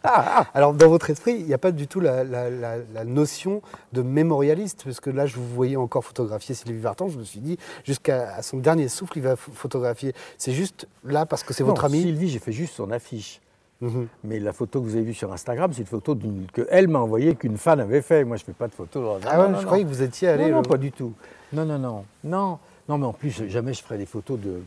[0.04, 0.48] Ah, ah.
[0.54, 3.62] Alors, dans votre esprit, il n'y a pas du tout la, la- la- la notion
[3.94, 7.40] de mémorialiste, parce que là, je vous voyais encore photographier Sylvie Vartan, je me suis
[7.40, 10.14] dit, jusqu'à son dernier souffle, il va ph- photographier.
[10.38, 13.42] C'est juste là parce que c'est votre Non, ami Sylvie, j'ai fait juste son affiche.
[13.82, 14.08] Mhm.
[14.24, 16.88] Mais la photo que vous avez vue sur Instagram, c'est une photo d'une- que elle
[16.88, 18.24] m'a envoyée, qu'une fan avait fait.
[18.24, 19.20] Moi, je ne fais pas de photos.
[19.28, 20.46] Ah ouais, je croyais que vous étiez allé.
[20.46, 21.14] Non, non, euh, pas du tout.
[21.52, 22.06] Non, non, non.
[22.24, 24.62] Non, non mais en plus, jamais je ferai des photos de,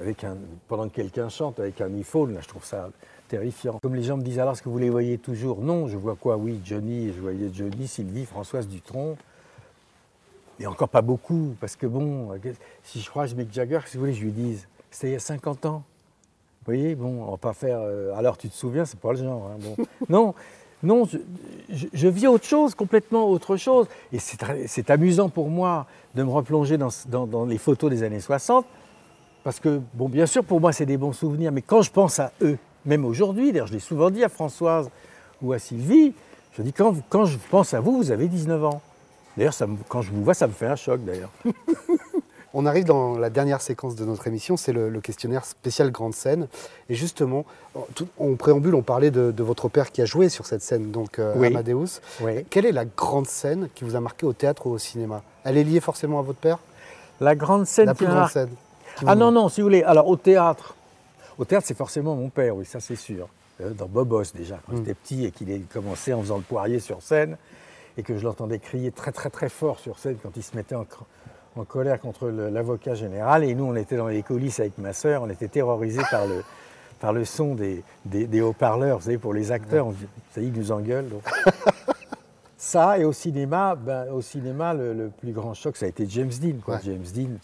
[0.00, 0.36] avec un,
[0.68, 2.34] pendant que quelqu'un chante avec un iPhone.
[2.34, 2.88] Là, je trouve ça
[3.36, 3.78] terrifiant.
[3.82, 5.62] Comme les gens me disent, alors, est-ce que vous les voyez toujours?
[5.62, 6.36] Non, je vois quoi?
[6.36, 9.16] Oui, Johnny, je voyais Johnny, Sylvie, Françoise Dutronc.
[10.60, 12.28] Et encore pas beaucoup, parce que bon,
[12.84, 15.18] si je crois Mick Jagger, si vous voulez, je lui dise, c'était il y a
[15.18, 15.82] 50 ans.
[16.60, 17.78] Vous voyez, bon, on va pas faire.
[17.80, 19.50] euh, alors tu te souviens, c'est pas le genre.
[19.50, 19.76] hein, bon.
[20.10, 20.34] non,
[20.82, 21.16] non, je,
[21.70, 23.86] je- je vis autre chose, complètement autre chose.
[24.12, 28.66] Et c'est amusant pour moi de me replonger dans- dans les photos des années 60,
[29.42, 32.20] parce que, bon, bien sûr, pour moi, c'est des bons souvenirs, mais quand je pense
[32.20, 34.90] à eux, même aujourd'hui, d'ailleurs, je l'ai souvent dit à Françoise
[35.40, 36.12] ou à Sylvie,
[36.56, 38.82] je dis, quand, je pense à vous, vous avez 19 ans.
[39.36, 39.54] D'ailleurs,
[39.88, 41.30] quand je vous vois, ça me fait un choc, d'ailleurs.
[42.54, 46.12] On arrive dans la dernière séquence de notre émission, c'est le, le questionnaire spécial grande
[46.12, 46.48] scène.
[46.90, 47.46] Et justement,
[48.18, 51.18] en, préambule, on parlait de, de votre père qui a joué sur cette scène, donc
[51.18, 51.46] euh, Oui.
[51.46, 52.00] Amadeus.
[52.20, 52.44] Oui.
[52.50, 55.22] Quelle est la grande scène qui vous a marqué au théâtre ou au cinéma?
[55.44, 56.58] Elle est liée forcément à votre père?
[57.22, 58.50] La grande scène La plus grande scène
[58.98, 59.82] qui Ah non, non, si vous voulez.
[59.82, 60.74] Alors au théâtre,
[61.38, 63.28] au théâtre, c'est forcément mon père, oui, ça c'est sûr.
[63.60, 64.76] Euh, Dans Bobos déjà, quand Mm.
[64.78, 67.36] j'étais petit et qu'il ait commencé en faisant le poirier sur scène
[67.98, 70.74] et que je l'entendais crier très très très fort sur scène quand il se mettait
[70.74, 70.86] en,
[71.68, 73.44] colère contre l'avocat général.
[73.44, 76.42] Et nous, on était dans les coulisses avec ma sœur, on était terrorisés par le,
[77.00, 79.94] par le son des, des- des haut-parleurs, vous savez, pour les acteurs, on,
[80.34, 81.08] ça y est, ils nous engueulent.
[81.10, 81.22] donc.
[82.56, 86.06] ça, et au cinéma, ben, au cinéma le, le plus grand choc, ça a été
[86.08, 86.56] James Dean.
[86.64, 86.76] Quoi.
[86.76, 86.80] Ouais.
[86.84, 87.36] James Dean,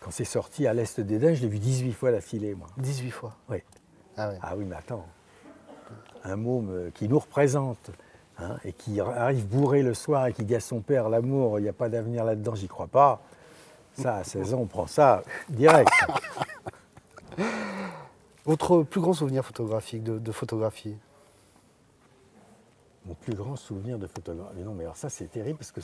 [0.00, 2.68] quand c'est sorti à l'Est d'Éden, je l'ai vu 18 fois d'affilée, moi.
[2.78, 3.36] 18 fois.
[3.48, 3.58] Oui.
[4.16, 4.38] Ah ouais.
[4.42, 5.06] Ah oui, mais attends.
[6.24, 7.90] un môme qui nous représente
[8.38, 11.62] hein, et qui arrive bourré le soir et qui dit à son père l'amour, il
[11.62, 13.20] n'y a pas d'avenir là-dedans, j'y crois pas.
[13.94, 15.90] Ça, à 16 ans, on prend ça direct.
[18.46, 20.96] Votre plus grand souvenir photographique de, de photographie?
[23.04, 24.54] Mon plus grand souvenir de photographie.
[24.56, 25.80] Mais non, mais alors ça, c'est terrible parce que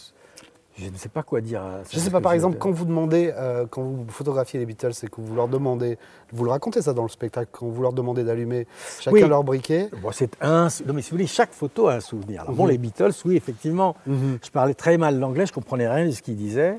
[0.77, 1.63] je ne sais pas quoi dire.
[1.63, 4.67] à- Je ne sais pas, par exemple, quand vous demandez, euh, quand vous photographiez les
[4.67, 5.99] Beatles et que vous leur demandez,
[6.33, 8.67] vous le racontez ça dans le spectacle, quand vous leur demandez d'allumer
[9.01, 9.21] chacun Oui.
[9.27, 9.89] leur briquet?
[10.03, 10.69] Bon, c'est un.
[10.87, 12.43] Non, mais si vous voulez, chaque photo a un souvenir.
[12.43, 12.71] Alors, bon, Mhm.
[12.71, 13.97] les Beatles, oui, effectivement.
[14.07, 14.39] Mhm.
[14.45, 16.79] Je parlais très mal l'anglais, je comprenais rien de ce qu'ils disaient,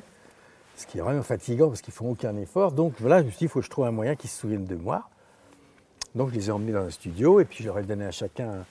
[0.75, 2.71] ce qui est vraiment fatigant parce qu'ils font aucun effort.
[2.73, 4.39] Donc voilà, je me suis dit, il faut que je trouve un moyen qu'ils se
[4.39, 5.03] souviennent de moi.
[6.15, 8.11] Donc je les ai emmenés dans un studio et puis je leur ai donné à
[8.11, 8.65] chacun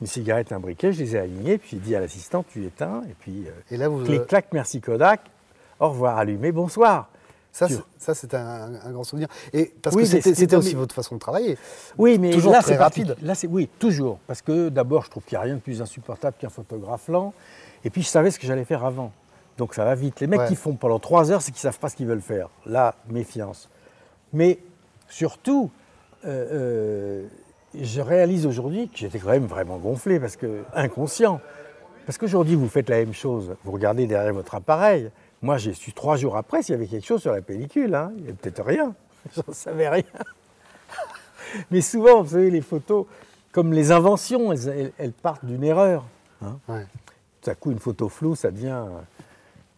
[0.00, 3.02] une cigarette, un briquet, je les ai alignés, puis j'ai dit à l'assistant, tu éteins,
[3.10, 5.20] et puis euh, Et là, vous, clic, clac, merci Kodak,
[5.80, 7.08] au revoir, allumé, bonsoir.
[7.52, 9.28] ça, tu- c'est- ça, c'est un, un grand souvenir.
[9.54, 11.56] Et parce Oui, que c'était aussi votre façon de travailler.
[11.96, 13.16] Oui, mais Toujours là, très c'est rapide.
[13.22, 15.80] Là, c'est oui, toujours, parce que d'abord, je trouve qu'il n'y a rien de plus
[15.80, 17.32] insupportable qu'un photographe lent,
[17.84, 19.12] et puis je savais ce que j'allais faire avant.
[19.56, 20.20] Donc ça va vite.
[20.20, 20.48] Les mecs Ouais.
[20.48, 22.50] qui font pendant trois heures, c'est qu'ils ne savent pas ce qu'ils veulent faire.
[22.66, 23.70] Là, méfiance.
[24.34, 24.58] Mais
[25.08, 25.70] surtout,
[26.26, 27.26] euh, euh,
[27.82, 31.40] je réalise aujourd'hui que j'étais quand même vraiment gonflé, parce que inconscient.
[32.06, 33.54] Parce qu'aujourd'hui, vous faites la même chose.
[33.64, 35.10] Vous regardez derrière votre appareil.
[35.42, 37.94] Moi, j'ai su trois jours après s'il y avait quelque chose sur la pellicule.
[37.94, 38.12] hein.
[38.16, 38.94] Il n'y avait peut-être rien.
[39.36, 40.04] J'en savais rien.
[41.70, 43.06] Mais souvent, vous savez, les photos,
[43.52, 46.04] comme les inventions, elles, elles- elles partent d'une erreur.
[46.42, 46.58] hein.
[46.68, 46.86] Ouais.
[47.42, 48.82] Tout à coup, une photo floue, ça devient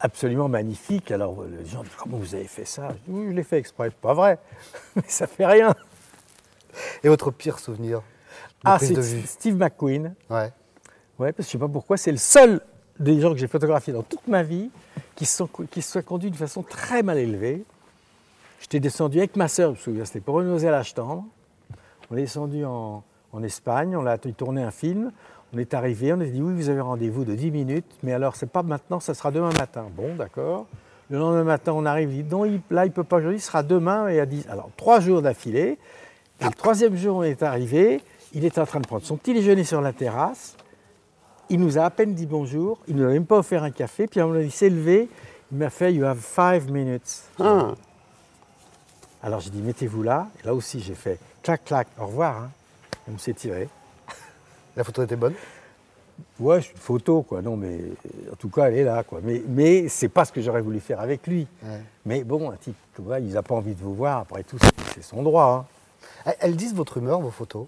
[0.01, 1.11] absolument magnifique.
[1.11, 2.89] Alors, les gens disent Comment vous avez fait ça?
[2.91, 3.91] Je dis, Oui, je l'ai fait exprès.
[3.91, 4.39] Pas vrai.
[4.97, 5.75] Mais ça fait rien.
[7.03, 8.03] Et votre pire souvenir
[8.65, 8.95] Ah, c'est
[9.27, 10.15] Steve McQueen.
[10.31, 10.53] Ouais.
[11.19, 12.61] Ouais, parce que je sais pas pourquoi, c'est le seul
[12.99, 14.71] des gens que j'ai photographié dans toute ma vie
[15.15, 17.65] qui se, sont, qui se soit conduit de façon très mal élevée.
[18.61, 21.25] J'étais descendu avec ma sœur, je me souviens, c'était pour une à tendre.
[22.11, 25.13] On est descendu en, en Espagne, on a tourné un film.
[25.55, 28.37] On est arrivé, on a dit oui, vous avez rendez-vous de 10 minutes, mais alors
[28.37, 29.87] c'est pas maintenant, ça sera demain matin.
[29.97, 30.67] Bon, d'accord.
[31.09, 33.47] Le lendemain matin, on arrive, il dit non, il- là, il peut pas aujourd'hui, ce
[33.47, 34.47] sera demain et à 10.
[34.51, 35.79] Alors, trois jours d'affilée.
[36.41, 38.01] Et le troisième jour, on est arrivé,
[38.33, 40.55] il était en train de prendre son petit déjeuner sur la terrasse.
[41.51, 43.71] Il nous a à peine dit bonjour, il ne nous a même pas offert un
[43.71, 45.09] café, puis on a dit s'est levé,
[45.51, 47.23] il m'a fait You have five minutes.
[47.41, 47.73] Ah,
[49.23, 52.37] Alors j'ai dit mettez-vous là, et là aussi j'ai fait clac clac, au revoir.
[52.43, 52.51] hein.
[53.09, 53.69] Et on s'est tiré.
[54.77, 55.35] la photo était bonne?
[56.39, 57.79] Ouais, c'est une photo quoi, non mais
[58.31, 59.21] en tout cas elle est là quoi.
[59.25, 61.47] Mais, mais c'est pas ce que j'aurais voulu faire avec lui.
[61.65, 61.81] Ouais.
[62.05, 64.59] Mais bon, un type comme ça, il n'a pas envie de vous voir, après tout
[64.61, 65.65] c'est- c'est son droit.
[65.67, 65.78] hein.
[66.41, 67.67] Elles- disent votre humeur, vos photos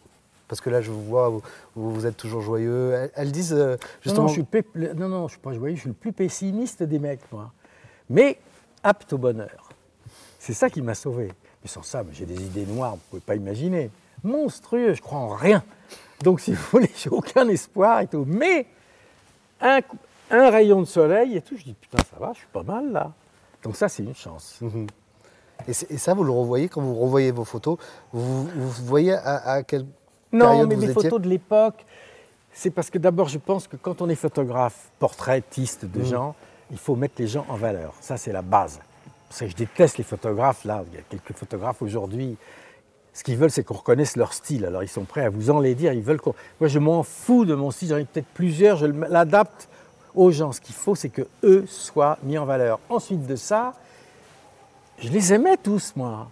[0.49, 1.43] Parce que là, je vous vois, vous,
[1.75, 2.93] vous- êtes toujours joyeux.
[2.93, 4.23] Elles, elles disent euh, Non, justement.
[4.23, 6.99] non, je suis non, non, je suis pas joyeux, je suis le plus pessimiste des
[6.99, 7.53] mecs, moi.
[8.09, 8.39] Mais
[8.83, 9.71] apte au bonheur.
[10.39, 11.29] C'est ça qui m'a sauvé.
[11.63, 13.91] Mais sans ça, j'ai des idées noires, vous ne pouvez pas imaginer.
[14.25, 15.63] Monstrueux, je crois en rien.
[16.23, 18.25] Donc, si vous voulez, j'ai aucun espoir et tout.
[18.27, 18.67] Mais
[19.61, 19.81] un,
[20.31, 23.13] rayon de soleil et tout, je dis putain, ça va, je suis pas mal là.
[23.63, 24.59] Donc, ça, c'est une chance.
[24.61, 24.87] Mhm.
[25.69, 27.79] Et, ça, vous le revoyez quand vous revoyez vos photos.
[28.13, 29.87] Vous, vous voyez à, à quelle
[30.33, 31.85] Non, période mais vous mes étiez photos de l'époque,
[32.53, 36.05] c'est parce que d'abord, je pense que quand on est photographe, portraitiste de Mhm.
[36.07, 36.35] gens,
[36.71, 37.95] il faut mettre les gens en valeur.
[38.01, 38.81] Ça, c'est la base.
[39.39, 40.83] Que je déteste les photographes, là.
[40.93, 42.37] Il y a quelques photographes aujourd'hui.
[43.13, 44.65] Ce qu'ils veulent, c'est qu'on reconnaisse leur style.
[44.65, 45.93] Alors, ils sont prêts à vous enlaidir.
[45.93, 46.35] Ils veulent qu'on.
[46.61, 47.89] Moi, je m'en fous de mon style.
[47.89, 48.77] J'en ai peut-être plusieurs.
[48.77, 49.69] Je l'adapte
[50.17, 50.51] aux gens.
[50.53, 52.81] Ce qu'il faut, c'est que eux soient mis en valeur.
[52.89, 53.75] Ensuite de ça,
[55.01, 56.31] je les aimais tous, moi.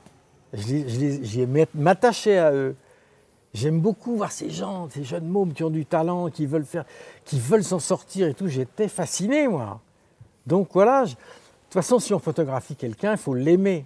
[0.52, 2.76] J'aimais m'attacher à eux.
[3.54, 6.84] J'aime beaucoup voir ces gens, ces jeunes mômes qui ont du talent, qui veulent faire,
[7.24, 8.46] qui veulent s'en sortir et tout.
[8.46, 9.80] J'étais fasciné, moi.
[10.46, 11.04] Donc voilà.
[11.04, 11.18] De toute
[11.72, 13.84] façon, si on photographie quelqu'un, il faut l'aimer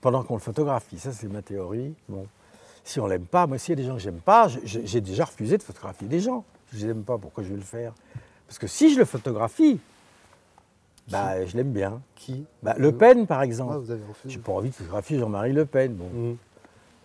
[0.00, 0.98] pendant qu'on le photographie.
[0.98, 1.94] Ça, c'est ma théorie.
[2.08, 2.26] Bon.
[2.84, 5.24] Si on l'aime pas, moi, s'il y a des gens que j'aime pas, j'ai déjà
[5.24, 6.44] refusé de photographier des gens.
[6.72, 7.92] Je les aime pas, pourquoi je vais le faire?
[8.46, 9.78] Parce que si je le photographie,
[11.10, 12.00] bah, je l'aime bien.
[12.14, 13.72] Qui Bah, le Pen, par exemple.
[13.74, 14.34] Ah, vous avez refusé.
[14.34, 15.94] J'ai pas envie de photographier Jean-Marie Le Pen.
[15.94, 16.08] Bon.
[16.12, 16.36] Mhm.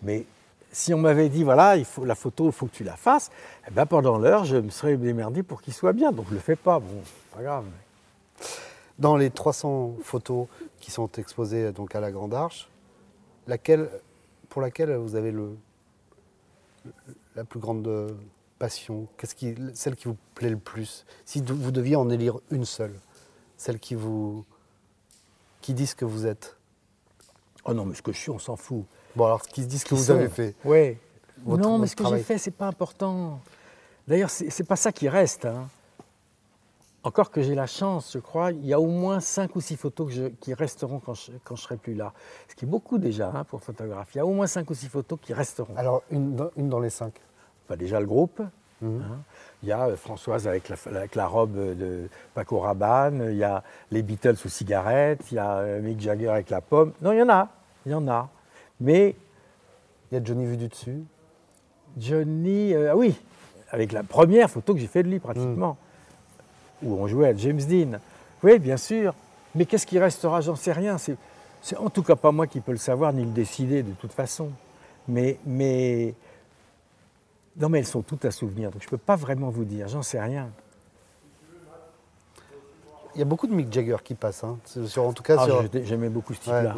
[0.02, 0.26] Mais
[0.72, 3.30] si on m'avait dit, voilà, il faut, la photo, il faut que tu la fasses,
[3.68, 6.12] eh ben, pendant l'heure, je me serais démerdé pour qu'il soit bien.
[6.12, 6.78] Donc je le fais pas.
[6.78, 7.02] Bon,
[7.34, 7.64] pas grave.
[8.98, 10.46] Dans les 300 photos
[10.80, 12.68] qui sont exposées donc à la Grande Arche,
[13.46, 13.88] laquelle,
[14.48, 15.56] pour laquelle vous avez le,
[17.34, 18.14] la plus grande
[18.58, 19.06] passion?
[19.16, 21.04] Qu'est-ce qui, Celle qui vous plaît le plus?
[21.24, 22.94] Si vous deviez en élire une seule,
[23.64, 24.44] celle qui vous
[25.62, 26.56] qui ce que vous êtes.
[27.64, 28.84] Oh non, mais ce que je suis, on s'en fout.
[29.16, 30.98] Bon alors, qui dit ce que vous sont avez fait Ouais.
[31.46, 33.40] Votre- non, mais ce que j'ai fait, c'est pas important.
[34.06, 35.46] D'ailleurs, c'est c'est pas ça qui reste.
[35.46, 35.66] hein.
[37.04, 39.76] Encore que j'ai la chance, je crois, il y a au moins cinq ou six
[39.76, 42.12] photos que je- qui resteront quand je, quand je serai plus là.
[42.48, 44.08] Ce qui est beaucoup déjà hein, pour photographe.
[44.14, 45.74] Il y a au moins cinq ou six photos qui resteront.
[45.76, 47.14] Alors, une, dans- une dans les cinq.
[47.68, 48.42] Bah, déjà le groupe,
[48.82, 49.02] Mhm.
[49.02, 49.18] hein.
[49.62, 53.44] Il y a euh, Françoise avec la, avec la robe de Paco Rabanne, il y
[53.44, 56.92] a les Beatles aux cigarettes, il y a euh, Mick Jagger avec la pomme.
[57.00, 57.48] Non, il y en a,
[57.86, 58.28] il y en a.
[58.80, 59.14] Mais
[60.10, 61.02] Il y a Johnny vu du dessus.
[61.96, 63.14] Johnny, euh, ah oui,
[63.70, 65.76] avec la première photo que j'ai faite de lui pratiquement,
[66.82, 67.98] où on jouait à James Dean.
[68.42, 69.14] Oui, bien sûr.
[69.54, 70.40] Mais qu'est-ce qui restera?
[70.40, 70.98] J'en sais rien.
[70.98, 71.16] C'est,
[71.62, 74.12] c'est en tout cas pas moi qui peux le savoir ni le décider de toute
[74.12, 74.50] façon.
[75.08, 76.14] Mais, mais
[77.58, 78.70] non, mais elles sont toutes à souvenir.
[78.70, 79.88] Donc je peux pas vraiment vous dire.
[79.88, 80.48] J'en sais rien.
[83.14, 85.44] Il y a beaucoup de Mick Jagger qui passent, hein, sur- en tout cas Ah,
[85.44, 85.64] sur.
[85.84, 86.74] j'aimais beaucoup ce type-là.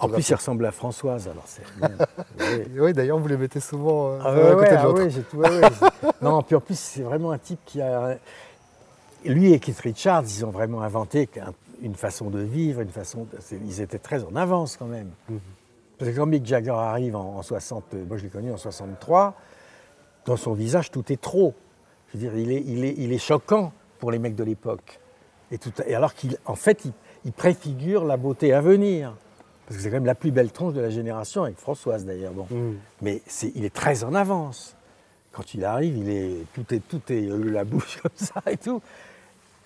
[0.00, 1.26] en plus, il ressemble à Françoise.
[1.26, 1.62] Alors c'est.
[2.38, 2.66] oui.
[2.78, 5.08] Oui, d'ailleurs, vous les mettez souvent euh, Ah ouais, à côté ouais, de ah l'autre.
[5.08, 5.38] j'ai tout.
[5.38, 5.60] ouais,
[6.20, 8.18] non, puis en plus, c'est vraiment un type qui a.
[9.24, 11.28] Lui et Keith Richards, ils ont vraiment inventé
[11.82, 13.26] une façon de vivre, une façon.
[13.32, 15.08] de- Ils étaient très en avance quand même.
[15.30, 15.40] Mhm.
[15.98, 18.56] Parce que quand Mick Jagger arrive en, en 60, euh, moi je l'ai connu en
[18.58, 19.34] 63,
[20.26, 21.54] dans son visage, tout est trop.
[22.08, 24.98] Je veux dire, il est, il est, il est choquant pour les mecs de l'époque.
[25.50, 26.92] Et, tout, et alors qu'en fait, il,
[27.24, 29.14] il préfigure la beauté à venir.
[29.66, 32.32] Parce que c'est quand même la plus belle tronche de la génération, avec Françoise d'ailleurs.
[32.32, 32.46] Bon.
[32.50, 32.76] Mhm.
[33.02, 34.76] Mais c'est- il est très en avance.
[35.32, 38.56] Quand il arrive, il est, tout est, tout est euh, la bouche comme ça et
[38.56, 38.82] tout.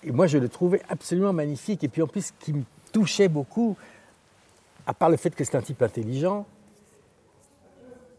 [0.03, 1.83] Et moi, je le trouvais absolument magnifique.
[1.83, 3.75] Et puis en plus, ce qui me touchait beaucoup,
[4.85, 6.45] à part le fait que c'est un type intelligent,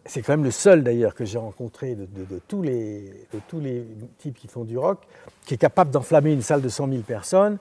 [0.08, 3.40] c'est quand même le seul d'ailleurs que j'ai rencontré de, de- de tous les, de
[3.48, 3.84] tous les
[4.18, 4.98] types qui font du rock,
[5.44, 7.58] qui est capable d'enflammer une salle de 100 000 personnes.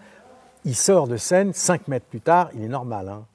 [0.64, 3.10] Il sort de scène, 5 mètres plus tard, il est normal.
[3.10, 3.26] hein.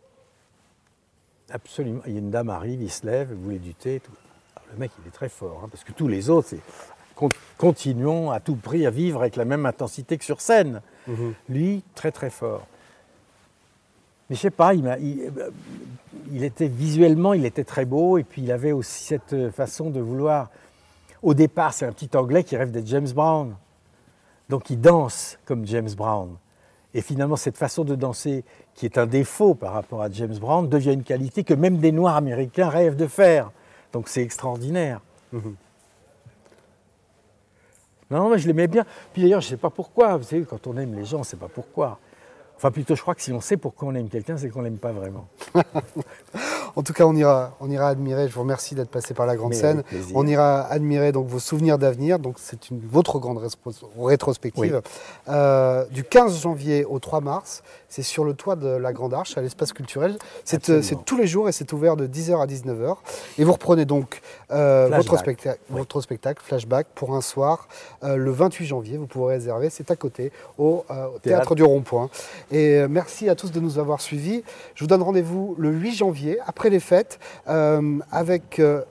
[1.53, 2.01] Absolument.
[2.07, 4.01] Il y a une dame arrive, il se lève, vous voulez du thé.
[4.01, 4.12] Tout.
[4.57, 6.61] Alors, le mec, il est très fort, hein, parce que tous les autres, c'est
[7.14, 10.81] con- continuons à tout prix à vivre avec la même intensité que sur scène.
[11.09, 11.35] Mhm.
[11.49, 12.66] Lui, très très fort.
[14.30, 15.30] Mais je sais pas, il, m'a- il-
[16.32, 20.00] il était visuellement, il était très beau, et puis il avait aussi cette façon de
[20.00, 20.48] vouloir.
[21.22, 23.54] Au départ, c'est un petit Anglais qui rêve d'être James Brown.
[24.48, 26.36] Donc il danse comme James Brown.
[26.94, 30.68] Et finalement, cette façon de danser, qui est un défaut par rapport à James Brown,
[30.68, 33.50] devient une qualité que même des Noirs américains rêvent de faire.
[33.92, 35.00] Donc c'est extraordinaire.
[35.32, 35.54] Mhm.
[38.10, 38.84] Non, mais je l'aimais bien.
[39.12, 40.16] Puis d'ailleurs, je ne sais pas pourquoi.
[40.16, 41.98] Vous savez, quand on aime les gens, on ne sait pas pourquoi.
[42.61, 44.77] Enfin, plutôt, je crois que si on sait pourquoi on aime quelqu'un, c'est qu'on l'aime
[44.77, 45.27] pas vraiment.
[46.76, 48.28] En tout cas, on ira, on ira admirer.
[48.28, 49.83] Je vous remercie d'être passé par la grande Mais scène.
[50.14, 52.18] On ira admirer donc vos souvenirs d'avenir.
[52.18, 53.40] Donc c'est une votre grande
[53.98, 54.83] rétrospective
[55.28, 57.62] Euh, du 15 janvier au 3 mars.
[57.88, 60.16] C'est sur le toit de la Grande Arche à l'espace culturel.
[60.44, 62.96] C'est euh, tous les jours et c'est ouvert de 10h à 19h.
[63.38, 64.20] Et vous reprenez donc
[64.52, 65.52] euh, votre, Oui.
[65.70, 67.68] votre spectacle Flashback pour un soir
[68.02, 68.96] le 28 janvier.
[68.96, 69.70] Vous pourrez réserver.
[69.70, 71.20] C'est à côté au, théâtre.
[71.22, 71.54] Théâtre.
[71.54, 72.11] du Rond-Point.
[72.52, 74.42] Et merci à tous de nous avoir suivis.
[74.74, 77.18] Je vous donne rendez-vous le 8 janvier, après les fêtes,
[77.49, 78.83] euh, avec euh,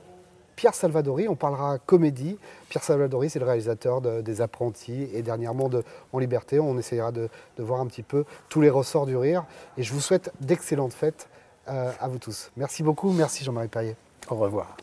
[0.56, 1.28] Pierre Salvadori.
[1.28, 2.38] On parlera comédie.
[2.70, 6.60] Pierre Salvadori, c'est le réalisateur de- des Apprentis et dernièrement de En Liberté.
[6.60, 9.46] On essayera de, de voir un petit peu tous les ressorts du rire.
[9.78, 11.30] Et je vous souhaite d'excellentes fêtes
[11.70, 12.52] euh, à vous tous.
[12.58, 13.12] Merci beaucoup.
[13.12, 13.96] Merci Jean-Marie Perrier.
[14.30, 14.76] Au revoir.